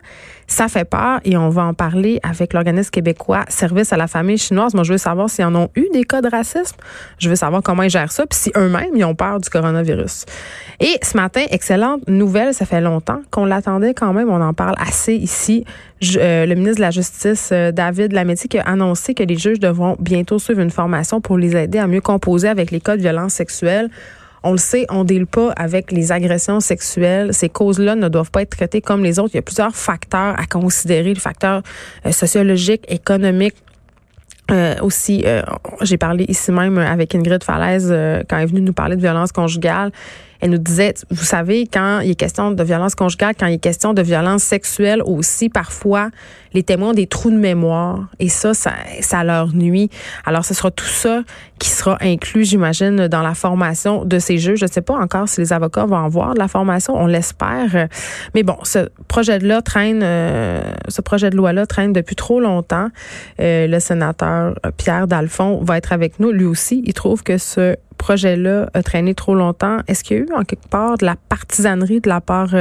ça 0.46 0.68
fait 0.68 0.84
peur 0.84 1.18
et 1.24 1.36
on 1.36 1.48
va 1.48 1.64
en 1.64 1.74
parler 1.74 2.20
avec 2.22 2.52
l'organisme 2.52 2.90
québécois 2.90 3.44
Service 3.48 3.92
à 3.92 3.96
la 3.96 4.06
famille 4.06 4.38
chinoise. 4.38 4.74
Moi, 4.74 4.84
je 4.84 4.92
veux 4.92 4.98
savoir 4.98 5.28
s'ils 5.28 5.44
en 5.44 5.56
ont 5.56 5.70
eu 5.74 5.88
des 5.92 6.04
cas 6.04 6.22
de 6.22 6.28
racisme. 6.28 6.76
Je 7.18 7.28
veux 7.28 7.34
savoir 7.34 7.64
comment 7.64 7.82
ils 7.82 7.90
gèrent 7.90 8.12
ça, 8.12 8.26
puis 8.26 8.38
si 8.38 8.52
eux-mêmes, 8.56 8.94
ils 8.94 9.04
ont 9.04 9.16
peur 9.16 9.40
du 9.40 9.50
coronavirus. 9.50 10.24
Et 10.78 10.98
ce 11.02 11.16
matin, 11.16 11.44
excellente 11.50 12.06
nouvelle, 12.06 12.54
ça 12.54 12.64
fait 12.64 12.80
longtemps 12.80 13.22
qu'on 13.32 13.44
l'attendait 13.44 13.92
quand 13.92 14.12
même, 14.12 14.30
on 14.30 14.40
en 14.40 14.54
parle 14.54 14.76
assez 14.78 15.14
ici. 15.14 15.64
Euh, 16.16 16.46
le 16.46 16.54
ministre 16.54 16.76
de 16.76 16.82
la 16.82 16.92
Justice, 16.92 17.50
euh, 17.50 17.72
David 17.72 18.12
Lametti, 18.12 18.46
qui 18.46 18.58
a 18.60 18.62
annoncé 18.62 19.14
que 19.14 19.24
les 19.24 19.36
juges 19.36 19.58
devront 19.58 19.96
bientôt 19.98 20.38
suivre 20.38 20.60
une 20.60 20.70
formation 20.70 21.20
pour 21.20 21.38
les 21.38 21.56
aider 21.56 21.78
à 21.78 21.88
mieux 21.88 22.00
composer 22.00 22.48
avec 22.48 22.70
les 22.70 22.80
cas 22.80 22.96
de 22.96 23.02
violence 23.02 23.34
sexuelle. 23.34 23.90
On 24.42 24.52
le 24.52 24.58
sait, 24.58 24.86
on 24.88 25.04
deal 25.04 25.26
pas 25.26 25.52
avec 25.52 25.92
les 25.92 26.12
agressions 26.12 26.60
sexuelles. 26.60 27.34
Ces 27.34 27.48
causes-là 27.48 27.94
ne 27.94 28.08
doivent 28.08 28.30
pas 28.30 28.42
être 28.42 28.56
traitées 28.56 28.80
comme 28.80 29.02
les 29.02 29.18
autres. 29.18 29.30
Il 29.34 29.36
y 29.36 29.40
a 29.40 29.42
plusieurs 29.42 29.74
facteurs 29.74 30.38
à 30.38 30.46
considérer, 30.46 31.12
le 31.12 31.20
facteur 31.20 31.62
euh, 32.06 32.12
sociologique, 32.12 32.84
économique, 32.88 33.54
euh, 34.50 34.74
aussi, 34.82 35.22
euh, 35.26 35.42
j'ai 35.82 35.96
parlé 35.96 36.24
ici 36.26 36.50
même 36.50 36.76
avec 36.78 37.14
Ingrid 37.14 37.44
Falaise 37.44 37.88
quand 38.28 38.36
elle 38.36 38.42
est 38.42 38.46
venue 38.46 38.62
nous 38.62 38.72
parler 38.72 38.96
de 38.96 39.00
violence 39.00 39.30
conjugale. 39.30 39.92
Elle 40.40 40.50
nous 40.50 40.58
disait, 40.58 40.94
vous 41.10 41.24
savez, 41.24 41.66
quand 41.66 42.00
il 42.00 42.10
est 42.10 42.14
question 42.14 42.50
de 42.50 42.64
violence 42.64 42.94
conjugale, 42.94 43.34
quand 43.38 43.46
il 43.46 43.54
est 43.54 43.58
question 43.58 43.94
de 43.94 44.02
violence 44.02 44.42
sexuelle 44.42 45.02
aussi, 45.04 45.48
parfois, 45.48 46.10
les 46.52 46.62
témoins 46.62 46.90
ont 46.90 46.94
des 46.94 47.06
trous 47.06 47.30
de 47.30 47.36
mémoire 47.36 48.08
et 48.18 48.28
ça, 48.28 48.54
ça, 48.54 48.72
ça 49.00 49.22
leur 49.22 49.54
nuit. 49.54 49.90
Alors, 50.24 50.44
ce 50.44 50.54
sera 50.54 50.70
tout 50.70 50.84
ça 50.84 51.22
qui 51.58 51.68
sera 51.68 51.98
inclus, 52.00 52.44
j'imagine, 52.44 53.06
dans 53.06 53.22
la 53.22 53.34
formation 53.34 54.04
de 54.04 54.18
ces 54.18 54.38
juges. 54.38 54.60
Je 54.60 54.64
ne 54.64 54.70
sais 54.70 54.80
pas 54.80 54.94
encore 54.94 55.28
si 55.28 55.40
les 55.40 55.52
avocats 55.52 55.84
vont 55.84 56.02
avoir 56.04 56.34
de 56.34 56.38
la 56.38 56.48
formation, 56.48 56.94
on 56.96 57.06
l'espère. 57.06 57.88
Mais 58.34 58.42
bon, 58.42 58.56
ce 58.62 58.88
projet 59.08 59.38
de 59.38 59.46
loi 59.46 59.62
traîne, 59.62 60.00
euh, 60.02 60.62
ce 60.88 61.02
projet 61.02 61.30
de 61.30 61.36
loi-là 61.36 61.66
traîne 61.66 61.92
depuis 61.92 62.16
trop 62.16 62.40
longtemps. 62.40 62.88
Euh, 63.40 63.66
le 63.66 63.78
sénateur 63.78 64.54
Pierre 64.76 65.06
Dalphon 65.06 65.62
va 65.62 65.76
être 65.76 65.92
avec 65.92 66.18
nous. 66.18 66.32
Lui 66.32 66.46
aussi, 66.46 66.82
il 66.86 66.94
trouve 66.94 67.22
que 67.22 67.38
ce 67.38 67.76
projet-là 68.00 68.70
a 68.74 68.82
traîné 68.82 69.14
trop 69.14 69.34
longtemps. 69.34 69.78
Est-ce 69.86 70.02
qu'il 70.02 70.16
y 70.16 70.20
a 70.20 70.22
eu 70.24 70.28
en 70.34 70.44
quelque 70.44 70.68
part 70.68 70.96
de 70.98 71.04
la 71.04 71.16
partisanerie 71.28 72.00
de 72.00 72.08
la 72.08 72.20
part 72.20 72.54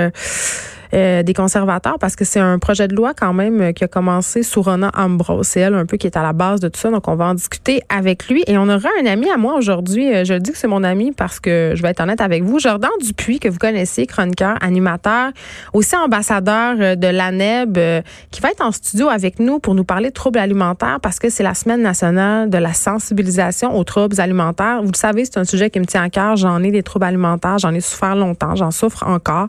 euh, 0.94 1.20
euh, 1.20 1.24
des 1.24 1.34
conservateurs 1.34 1.98
parce 2.00 2.16
que 2.16 2.26
c'est 2.26 2.40
un 2.40 2.60
projet 2.60 2.88
de 2.88 2.96
loi 2.96 3.14
quand 3.14 3.34
même 3.34 3.62
euh, 3.62 3.72
qui 3.72 3.84
a 3.84 3.88
commencé 3.88 4.44
sous 4.44 4.62
Rona 4.62 4.92
Ambrose. 4.96 5.48
C'est 5.48 5.62
elle 5.62 5.74
un 5.74 5.86
peu 5.86 5.98
qui 5.98 6.08
est 6.08 6.18
à 6.18 6.24
la 6.24 6.34
base 6.34 6.60
de 6.60 6.68
tout 6.68 6.80
ça. 6.80 6.90
Donc, 6.90 7.08
on 7.08 7.16
va 7.16 7.26
en 7.26 7.34
discuter 7.34 7.82
avec 7.90 8.28
lui. 8.28 8.44
Et 8.48 8.58
on 8.58 8.68
aura 8.70 8.90
un 9.02 9.06
ami 9.06 9.30
à 9.30 9.38
moi 9.38 9.56
aujourd'hui. 9.56 10.14
Euh, 10.14 10.24
je 10.24 10.34
dis 10.36 10.52
que 10.52 10.58
c'est 10.58 10.68
mon 10.68 10.84
ami 10.84 11.12
parce 11.12 11.40
que 11.40 11.74
je 11.76 11.82
vais 11.82 11.90
être 11.90 12.02
honnête 12.02 12.22
avec 12.22 12.44
vous. 12.44 12.60
Jordan 12.60 12.90
Dupuis, 13.02 13.40
que 13.40 13.50
vous 13.50 13.58
connaissez, 13.58 14.06
chroniqueur, 14.06 14.58
animateur, 14.62 15.32
aussi 15.74 15.96
ambassadeur 15.96 16.98
de 16.98 17.08
l'ANEB, 17.08 18.04
qui 18.32 18.42
va 18.42 18.50
être 18.50 18.64
en 18.64 18.72
studio 18.72 19.10
avec 19.10 19.40
nous 19.40 19.60
pour 19.60 19.76
nous 19.76 19.84
parler 19.84 20.10
de 20.10 20.14
troubles 20.14 20.40
alimentaires 20.40 21.00
parce 21.02 21.20
que 21.20 21.30
c'est 21.30 21.44
la 21.44 21.54
semaine 21.54 21.82
nationale 21.82 22.50
de 22.50 22.58
la 22.58 22.74
sensibilisation 22.74 23.78
aux 23.78 23.84
troubles 23.84 24.20
alimentaires. 24.20 24.82
Vous 24.82 24.92
le 24.92 24.98
savez, 24.98 25.26
c'est 25.26 25.38
un 25.38 25.44
sujet 25.44 25.70
qui 25.70 25.80
me 25.80 25.86
tient 25.86 26.04
à 26.04 26.10
cœur. 26.10 26.36
J'en 26.36 26.62
ai 26.64 26.72
des 26.72 26.84
troubles 26.84 27.06
alimentaires. 27.06 27.58
J'en 27.58 27.74
ai 27.74 27.82
souffert 27.82 28.16
longtemps. 28.16 28.56
J'en 28.56 28.72
souffre 28.72 29.04
encore. 29.08 29.48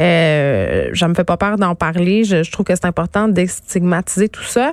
Euh, 0.00 0.77
je 0.92 1.04
me 1.06 1.14
fais 1.14 1.24
pas 1.24 1.36
peur 1.36 1.56
d'en 1.56 1.74
parler. 1.74 2.24
Je, 2.24 2.50
trouve 2.50 2.66
que 2.66 2.74
c'est 2.74 2.86
important 2.86 3.28
d'estigmatiser 3.28 4.28
tout 4.28 4.44
ça. 4.44 4.72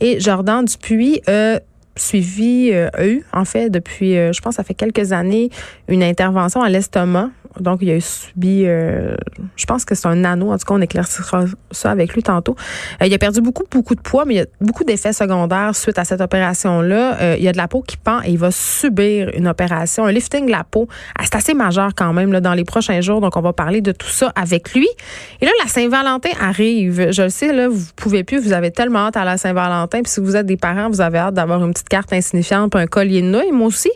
Et 0.00 0.20
Jordan 0.20 0.64
Dupuis 0.64 1.20
a 1.26 1.60
suivi, 1.96 2.70
euh, 2.72 2.90
eu, 3.02 3.22
en 3.32 3.44
fait, 3.44 3.70
depuis, 3.70 4.16
euh, 4.16 4.32
je 4.32 4.40
pense, 4.40 4.56
ça 4.56 4.64
fait 4.64 4.74
quelques 4.74 5.12
années, 5.12 5.50
une 5.88 6.02
intervention 6.02 6.62
à 6.62 6.68
l'estomac 6.68 7.30
donc, 7.60 7.78
il 7.82 7.90
a 7.90 8.00
subi, 8.00 8.64
euh, 8.66 9.14
je 9.56 9.64
pense 9.66 9.84
que 9.84 9.94
c'est 9.94 10.08
un 10.08 10.24
anneau. 10.24 10.52
En 10.52 10.58
tout 10.58 10.66
cas, 10.66 10.74
on 10.74 10.80
éclaircira 10.80 11.44
ça 11.70 11.90
avec 11.90 12.14
lui 12.14 12.22
tantôt. 12.22 12.56
Euh, 13.00 13.06
il 13.06 13.14
a 13.14 13.18
perdu 13.18 13.40
beaucoup, 13.40 13.64
beaucoup 13.70 13.94
de 13.94 14.00
poids, 14.00 14.24
mais 14.24 14.34
il 14.34 14.36
y 14.38 14.40
a 14.40 14.46
beaucoup 14.60 14.84
d'effets 14.84 15.12
secondaires 15.12 15.74
suite 15.74 15.98
à 15.98 16.04
cette 16.04 16.20
opération-là. 16.20 17.20
Euh, 17.20 17.36
il 17.38 17.44
y 17.44 17.48
a 17.48 17.52
de 17.52 17.56
la 17.56 17.68
peau 17.68 17.82
qui 17.82 17.96
pend 17.96 18.20
et 18.22 18.30
il 18.30 18.38
va 18.38 18.50
subir 18.50 19.30
une 19.34 19.48
opération, 19.48 20.04
un 20.04 20.12
lifting 20.12 20.46
de 20.46 20.50
la 20.50 20.64
peau. 20.64 20.88
Ah, 21.18 21.22
c'est 21.24 21.34
assez 21.34 21.54
majeur 21.54 21.90
quand 21.96 22.12
même 22.12 22.38
dans 22.40 22.54
les 22.54 22.64
prochains 22.64 23.00
jours. 23.00 23.20
Donc, 23.20 23.36
on 23.36 23.42
va 23.42 23.52
parler 23.52 23.80
de 23.80 23.92
tout 23.92 24.08
ça 24.08 24.32
avec 24.34 24.74
lui. 24.74 24.88
Et 25.40 25.46
là, 25.46 25.52
la 25.62 25.68
Saint-Valentin 25.68 26.30
arrive. 26.40 27.10
Je 27.10 27.22
le 27.22 27.30
sais, 27.30 27.52
là, 27.52 27.68
vous 27.68 27.86
pouvez 27.96 28.24
plus. 28.24 28.38
Vous 28.38 28.52
avez 28.52 28.70
tellement 28.70 29.06
hâte 29.06 29.16
à 29.16 29.24
la 29.24 29.38
Saint-Valentin. 29.38 30.02
Puis 30.02 30.12
si 30.12 30.20
vous 30.20 30.36
êtes 30.36 30.46
des 30.46 30.56
parents, 30.56 30.88
vous 30.90 31.00
avez 31.00 31.18
hâte 31.18 31.34
d'avoir 31.34 31.64
une 31.64 31.72
petite 31.72 31.88
carte 31.88 32.12
insignifiante, 32.12 32.76
un 32.76 32.86
collier 32.86 33.22
de 33.22 33.26
nouilles, 33.26 33.52
moi 33.52 33.68
aussi. 33.68 33.90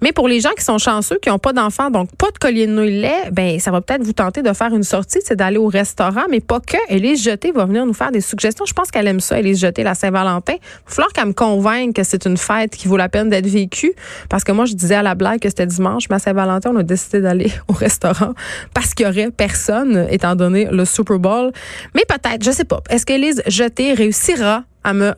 Mais 0.00 0.12
pour 0.12 0.28
les 0.28 0.40
gens 0.40 0.52
qui 0.56 0.64
sont 0.64 0.78
chanceux, 0.78 1.18
qui 1.22 1.28
n'ont 1.28 1.38
pas 1.38 1.52
d'enfants, 1.52 1.90
donc 1.90 2.14
pas 2.16 2.30
de 2.30 2.38
collier 2.38 2.66
de 2.66 2.72
nouilles 2.72 2.95
ben 3.32 3.58
ça 3.58 3.70
va 3.70 3.80
peut-être 3.80 4.02
vous 4.02 4.12
tenter 4.12 4.42
de 4.42 4.52
faire 4.52 4.74
une 4.74 4.82
sortie, 4.82 5.18
c'est 5.24 5.36
d'aller 5.36 5.58
au 5.58 5.68
restaurant, 5.68 6.24
mais 6.30 6.40
pas 6.40 6.60
que. 6.60 6.76
Elise 6.88 7.22
Jeté 7.22 7.52
va 7.52 7.64
venir 7.64 7.86
nous 7.86 7.94
faire 7.94 8.10
des 8.10 8.20
suggestions. 8.20 8.64
Je 8.66 8.72
pense 8.72 8.90
qu'elle 8.90 9.06
aime 9.06 9.20
ça, 9.20 9.38
Elise 9.38 9.60
Jeté, 9.60 9.82
la 9.82 9.94
Saint-Valentin. 9.94 10.54
Il 10.54 10.88
va 10.88 10.94
falloir 10.94 11.12
qu'elle 11.12 11.26
me 11.26 11.32
convainque 11.32 11.96
que 11.96 12.02
c'est 12.02 12.26
une 12.26 12.36
fête 12.36 12.76
qui 12.76 12.88
vaut 12.88 12.96
la 12.96 13.08
peine 13.08 13.30
d'être 13.30 13.46
vécue. 13.46 13.92
Parce 14.28 14.44
que 14.44 14.52
moi, 14.52 14.64
je 14.64 14.74
disais 14.74 14.94
à 14.94 15.02
la 15.02 15.14
blague 15.14 15.40
que 15.40 15.48
c'était 15.48 15.66
dimanche, 15.66 16.04
mais 16.10 16.16
à 16.16 16.18
Saint-Valentin, 16.18 16.70
on 16.74 16.76
a 16.76 16.82
décidé 16.82 17.20
d'aller 17.20 17.52
au 17.68 17.72
restaurant 17.72 18.34
parce 18.74 18.94
qu'il 18.94 19.06
y 19.06 19.08
aurait 19.08 19.30
personne, 19.30 20.06
étant 20.10 20.36
donné 20.36 20.68
le 20.70 20.84
Super 20.84 21.18
Bowl. 21.18 21.52
Mais 21.94 22.02
peut-être, 22.08 22.44
je 22.44 22.50
sais 22.50 22.64
pas. 22.64 22.80
Est-ce 22.90 23.06
qu'Elise 23.06 23.42
Jeté 23.46 23.92
réussira 23.94 24.64
à 24.84 24.92
me 24.92 25.14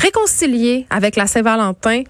réconcilier 0.00 0.86
avec 0.90 1.16
la 1.16 1.26
Saint-Valentin. 1.26 2.02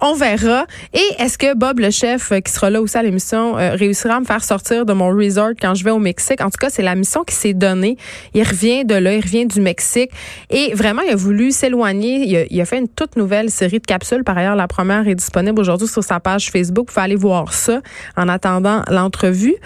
On 0.00 0.14
verra. 0.14 0.66
Et 0.92 1.22
est-ce 1.22 1.38
que 1.38 1.56
Bob, 1.56 1.80
le 1.80 1.90
chef, 1.90 2.32
euh, 2.32 2.40
qui 2.40 2.52
sera 2.52 2.70
là 2.70 2.80
aussi 2.80 2.96
à 2.96 3.02
l'émission, 3.02 3.58
euh, 3.58 3.74
réussira 3.74 4.16
à 4.16 4.20
me 4.20 4.24
faire 4.24 4.44
sortir 4.44 4.84
de 4.84 4.92
mon 4.92 5.08
resort 5.08 5.52
quand 5.60 5.74
je 5.74 5.84
vais 5.84 5.90
au 5.90 5.98
Mexique? 5.98 6.40
En 6.40 6.50
tout 6.50 6.58
cas, 6.58 6.68
c'est 6.70 6.82
la 6.82 6.94
mission 6.94 7.24
qui 7.24 7.34
s'est 7.34 7.54
donnée. 7.54 7.96
Il 8.34 8.42
revient 8.42 8.84
de 8.84 8.94
là, 8.94 9.14
il 9.14 9.22
revient 9.22 9.46
du 9.46 9.60
Mexique. 9.60 10.10
Et 10.50 10.74
vraiment, 10.74 11.02
il 11.02 11.12
a 11.12 11.16
voulu 11.16 11.50
s'éloigner. 11.50 12.46
Il, 12.50 12.60
a 12.60 12.64
fait 12.64 12.78
une 12.78 12.88
toute 12.88 13.16
nouvelle 13.16 13.50
série 13.50 13.80
de 13.80 13.86
capsules. 13.86 14.24
Par 14.24 14.36
ailleurs, 14.36 14.56
la 14.56 14.68
première 14.68 15.06
est 15.08 15.14
disponible 15.14 15.58
aujourd'hui 15.60 15.88
sur 15.88 16.04
sa 16.04 16.20
page 16.20 16.50
Facebook. 16.50 16.88
Vous 16.88 16.94
pouvez 16.94 17.04
aller 17.04 17.16
voir 17.16 17.52
ça 17.54 17.80
en 18.16 18.28
attendant 18.28 18.82
l'entrevue. 18.90 19.56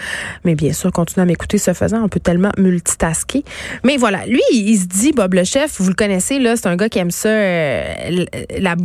Mais 0.45 0.55
bien 0.55 0.73
sûr, 0.73 0.91
continuez 0.91 1.23
à 1.23 1.25
m'écouter 1.25 1.57
ce 1.57 1.73
faisant. 1.73 2.03
On 2.03 2.09
peut 2.09 2.19
tellement 2.19 2.51
multitasker. 2.57 3.43
Mais 3.83 3.97
voilà, 3.97 4.25
lui, 4.25 4.41
il, 4.51 4.77
se 4.77 4.85
dit, 4.85 5.11
Bob 5.11 5.33
le 5.33 5.43
chef, 5.43 5.81
vous 5.81 5.89
le 5.89 5.95
connaissez, 5.95 6.39
là, 6.39 6.55
c'est 6.55 6.67
un 6.67 6.75
gars 6.75 6.89
qui 6.89 6.99
aime 6.99 7.11
ça. 7.11 7.29
Euh, 7.29 7.72
euh, 7.73 8.25
la, 8.59 8.75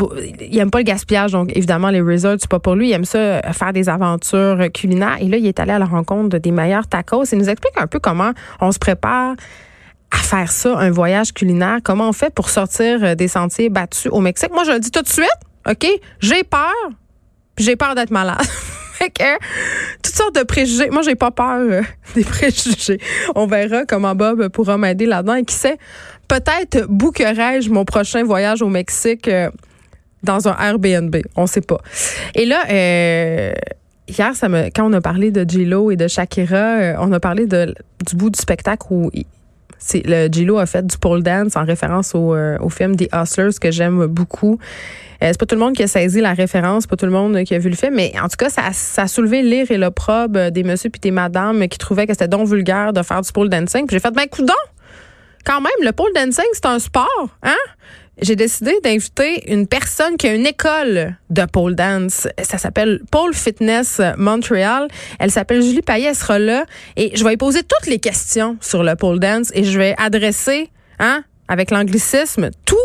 il 0.40 0.59
aime 0.59 0.70
pas 0.70 0.79
le 0.79 0.85
gaspillage, 0.85 1.33
donc 1.33 1.51
évidemment 1.57 1.90
les 1.90 2.01
resorts 2.01 2.37
c'est 2.38 2.51
pas 2.51 2.59
pour 2.59 2.74
lui. 2.74 2.88
Il 2.88 2.92
aime 2.92 3.05
ça 3.05 3.18
euh, 3.18 3.53
faire 3.53 3.72
des 3.72 3.88
aventures 3.88 4.70
culinaires. 4.72 5.16
Et 5.20 5.29
là, 5.29 5.37
il 5.37 5.46
est 5.46 5.61
allé 5.61 5.72
à 5.72 5.79
la 5.79 5.87
rencontre 5.87 6.38
des 6.38 6.51
meilleurs 6.51 6.87
tacos. 6.87 7.24
Il 7.33 7.38
nous 7.38 7.48
explique 7.48 7.74
un 7.77 7.87
peu 7.87 7.98
comment 7.98 8.33
on 8.61 8.72
se 8.72 8.79
prépare 8.79 9.35
à 10.11 10.16
faire 10.16 10.51
ça, 10.51 10.77
un 10.79 10.90
voyage 10.90 11.33
culinaire. 11.33 11.79
Comment 11.83 12.09
on 12.09 12.12
fait 12.12 12.33
pour 12.33 12.48
sortir 12.48 13.03
euh, 13.03 13.14
des 13.14 13.29
sentiers 13.29 13.68
battus 13.68 14.11
au 14.11 14.20
Mexique. 14.20 14.51
Moi, 14.53 14.64
je 14.64 14.72
le 14.72 14.81
dis 14.81 14.90
tout 14.90 15.03
de 15.03 15.09
suite, 15.09 15.29
ok, 15.68 15.87
j'ai 16.20 16.44
peur, 16.44 16.74
j'ai 17.59 17.77
peur 17.77 17.94
d'être 17.94 18.11
malade. 18.11 18.38
tout 18.99 20.11
de 20.11 20.17
sortes 20.17 20.35
de 20.35 20.43
préjugés. 20.43 20.91
Moi, 20.91 21.03
j'ai 21.03 21.15
pas 21.15 21.31
peur 21.31 21.61
euh, 21.61 21.83
des 22.15 22.25
préjugés. 22.25 23.01
On 23.35 23.47
verra 23.47 23.85
comment 23.85 24.15
Bob 24.15 24.49
pourra 24.49 24.79
m'aider 24.79 25.07
là-dedans. 25.07 25.35
Et 25.35 25.45
qui 25.45 25.55
sait, 25.55 25.79
peut-être 26.27 26.87
bouquerai-je 26.89 27.71
mon 27.71 27.85
prochain 27.85 28.25
voyage 28.25 28.63
au 28.63 28.69
Mexique 28.69 29.29
euh, 29.29 29.51
dans 30.23 30.49
un 30.49 30.57
Airbnb. 30.57 31.17
On 31.37 31.47
sait 31.47 31.61
pas. 31.61 31.79
Et 32.35 32.47
là, 32.47 32.65
euh, 32.71 33.53
hier, 34.09 34.35
ça 34.35 34.49
me, 34.49 34.65
quand 34.75 34.89
on 34.89 34.93
a 34.93 35.01
parlé 35.01 35.31
de 35.31 35.49
J-Lo 35.49 35.91
et 35.91 35.97
de 35.97 36.09
Shakira, 36.09 36.95
on 36.99 37.13
a 37.13 37.21
parlé 37.21 37.47
de, 37.47 37.75
du 38.07 38.17
bout 38.17 38.31
du 38.31 38.39
spectacle 38.39 38.87
où 38.91 39.11
c'est 39.79 40.07
le 40.07 40.29
Gilo 40.31 40.59
a 40.59 40.67
fait 40.67 40.87
du 40.87 40.99
pole 40.99 41.23
dance 41.23 41.57
en 41.57 41.64
référence 41.64 42.14
au, 42.14 42.35
euh, 42.35 42.59
au 42.61 42.69
film 42.69 42.97
The 42.97 43.09
Hustlers 43.12 43.59
que 43.61 43.71
j'aime 43.71 44.07
beaucoup. 44.07 44.59
Euh, 45.23 45.29
c'est 45.29 45.38
pas 45.38 45.47
tout 45.47 45.57
le 45.57 45.61
monde 45.61 45.75
qui 45.75 45.83
a 45.83 45.88
saisi 45.88 46.21
la 46.21 46.33
référence, 46.33 46.87
pas 46.87 46.97
tout 46.97 47.07
le 47.07 47.12
monde 47.12 47.43
qui 47.45 47.55
a 47.55 47.59
vu 47.59 47.71
le 47.71 47.77
film, 47.77 47.95
mais 47.95 48.12
en 48.23 48.29
tout 48.29 48.37
cas, 48.38 48.51
ça, 48.51 48.62
a 49.03 49.09
soulevé 49.09 49.43
l'ire 49.43 49.71
et 49.71 49.77
l'opprobre 49.77 50.51
des 50.51 50.62
messieurs 50.62 50.91
puis 50.91 51.01
des 51.01 51.11
madames 51.11 51.67
qui 51.69 51.79
trouvaient 51.79 52.07
que 52.07 52.12
c'était 52.12 52.29
donc 52.29 52.47
vulgaire 52.47 52.93
de 52.93 53.03
faire 53.03 53.21
du 53.21 53.33
pole 53.33 53.49
dancing. 53.49 53.87
Puis 53.87 53.97
j'ai 53.97 54.01
fait, 54.01 54.14
ben 54.14 54.27
coudon! 54.27 54.55
Quand 55.45 55.61
même, 55.61 55.73
le 55.83 55.93
pole 55.93 56.12
dancing, 56.14 56.45
c'est 56.53 56.67
un 56.67 56.79
sport, 56.79 57.29
hein? 57.43 57.57
J'ai 58.20 58.37
décidé 58.37 58.74
d'inviter 58.83 59.52
une 59.52 59.66
personne 59.66 60.16
qui 60.16 60.26
a 60.26 60.35
une 60.35 60.46
école 60.46 61.16
de 61.31 61.44
pole 61.44 61.74
dance. 61.74 62.26
Ça 62.42 62.59
s'appelle 62.59 63.00
Pole 63.11 63.35
Fitness 63.35 64.00
Montreal. 64.16 64.88
Elle 65.18 65.31
s'appelle 65.31 65.62
Julie 65.62 65.83
Payet, 65.83 66.09
elle 66.09 66.14
sera 66.14 66.38
là 66.38 66.64
et 66.96 67.16
je 67.16 67.24
vais 67.24 67.37
poser 67.37 67.62
toutes 67.62 67.88
les 67.88 67.98
questions 67.98 68.57
sur 68.61 68.83
le 68.83 68.96
pole 68.96 69.20
dance 69.20 69.50
et 69.54 69.64
je 69.64 69.78
vais 69.78 69.94
adresser, 69.98 70.70
hein, 70.98 71.22
avec 71.48 71.70
l'anglicisme, 71.70 72.50
tous 72.64 72.76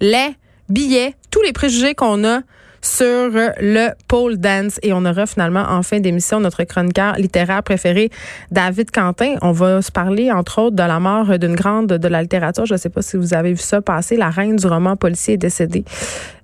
les 0.00 0.34
billets, 0.68 1.14
tous 1.30 1.42
les 1.42 1.52
préjugés 1.52 1.94
qu'on 1.94 2.24
a 2.24 2.40
sur 2.82 3.30
le 3.60 3.90
pole 4.08 4.36
dance. 4.36 4.78
Et 4.82 4.92
on 4.92 5.04
aura 5.04 5.26
finalement 5.26 5.64
en 5.68 5.82
fin 5.82 6.00
d'émission 6.00 6.40
notre 6.40 6.64
chroniqueur 6.64 7.14
littéraire 7.14 7.62
préféré, 7.62 8.10
David 8.50 8.90
Quentin. 8.90 9.36
On 9.40 9.52
va 9.52 9.80
se 9.80 9.92
parler, 9.92 10.30
entre 10.30 10.60
autres, 10.60 10.76
de 10.76 10.82
la 10.82 11.00
mort 11.00 11.38
d'une 11.38 11.54
grande 11.54 11.86
de 11.86 12.08
la 12.08 12.22
littérature. 12.22 12.66
Je 12.66 12.74
ne 12.74 12.78
sais 12.78 12.90
pas 12.90 13.02
si 13.02 13.16
vous 13.16 13.34
avez 13.34 13.52
vu 13.52 13.60
ça 13.60 13.80
passer. 13.80 14.16
La 14.16 14.30
reine 14.30 14.56
du 14.56 14.66
roman 14.66 14.96
policier 14.96 15.34
est 15.34 15.38
décédée 15.38 15.84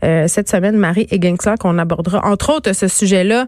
euh, 0.04 0.28
cette 0.28 0.48
semaine, 0.48 0.76
Marie 0.76 1.08
Egensler, 1.10 1.54
qu'on 1.58 1.76
abordera, 1.78 2.24
entre 2.24 2.54
autres, 2.54 2.72
ce 2.72 2.88
sujet-là 2.88 3.46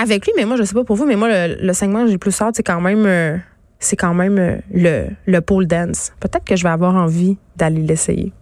avec 0.00 0.24
lui. 0.24 0.32
Mais 0.36 0.44
moi, 0.44 0.56
je 0.56 0.62
sais 0.62 0.74
pas 0.74 0.84
pour 0.84 0.96
vous, 0.96 1.06
mais 1.06 1.16
moi, 1.16 1.28
le, 1.30 1.72
segment 1.72 2.04
que 2.04 2.10
j'ai 2.10 2.18
plus 2.18 2.40
hâte, 2.40 2.54
c'est 2.56 2.62
quand 2.62 2.80
même... 2.80 3.04
Euh, 3.06 3.36
c'est 3.80 3.96
quand 3.96 4.14
même 4.14 4.38
euh, 4.38 4.56
le, 4.72 5.06
le 5.26 5.40
pole 5.40 5.66
dance. 5.66 6.12
Peut-être 6.18 6.44
que 6.44 6.56
je 6.56 6.64
vais 6.64 6.68
avoir 6.68 6.96
envie 6.96 7.36
d'aller 7.56 7.82
l'essayer. 7.82 8.32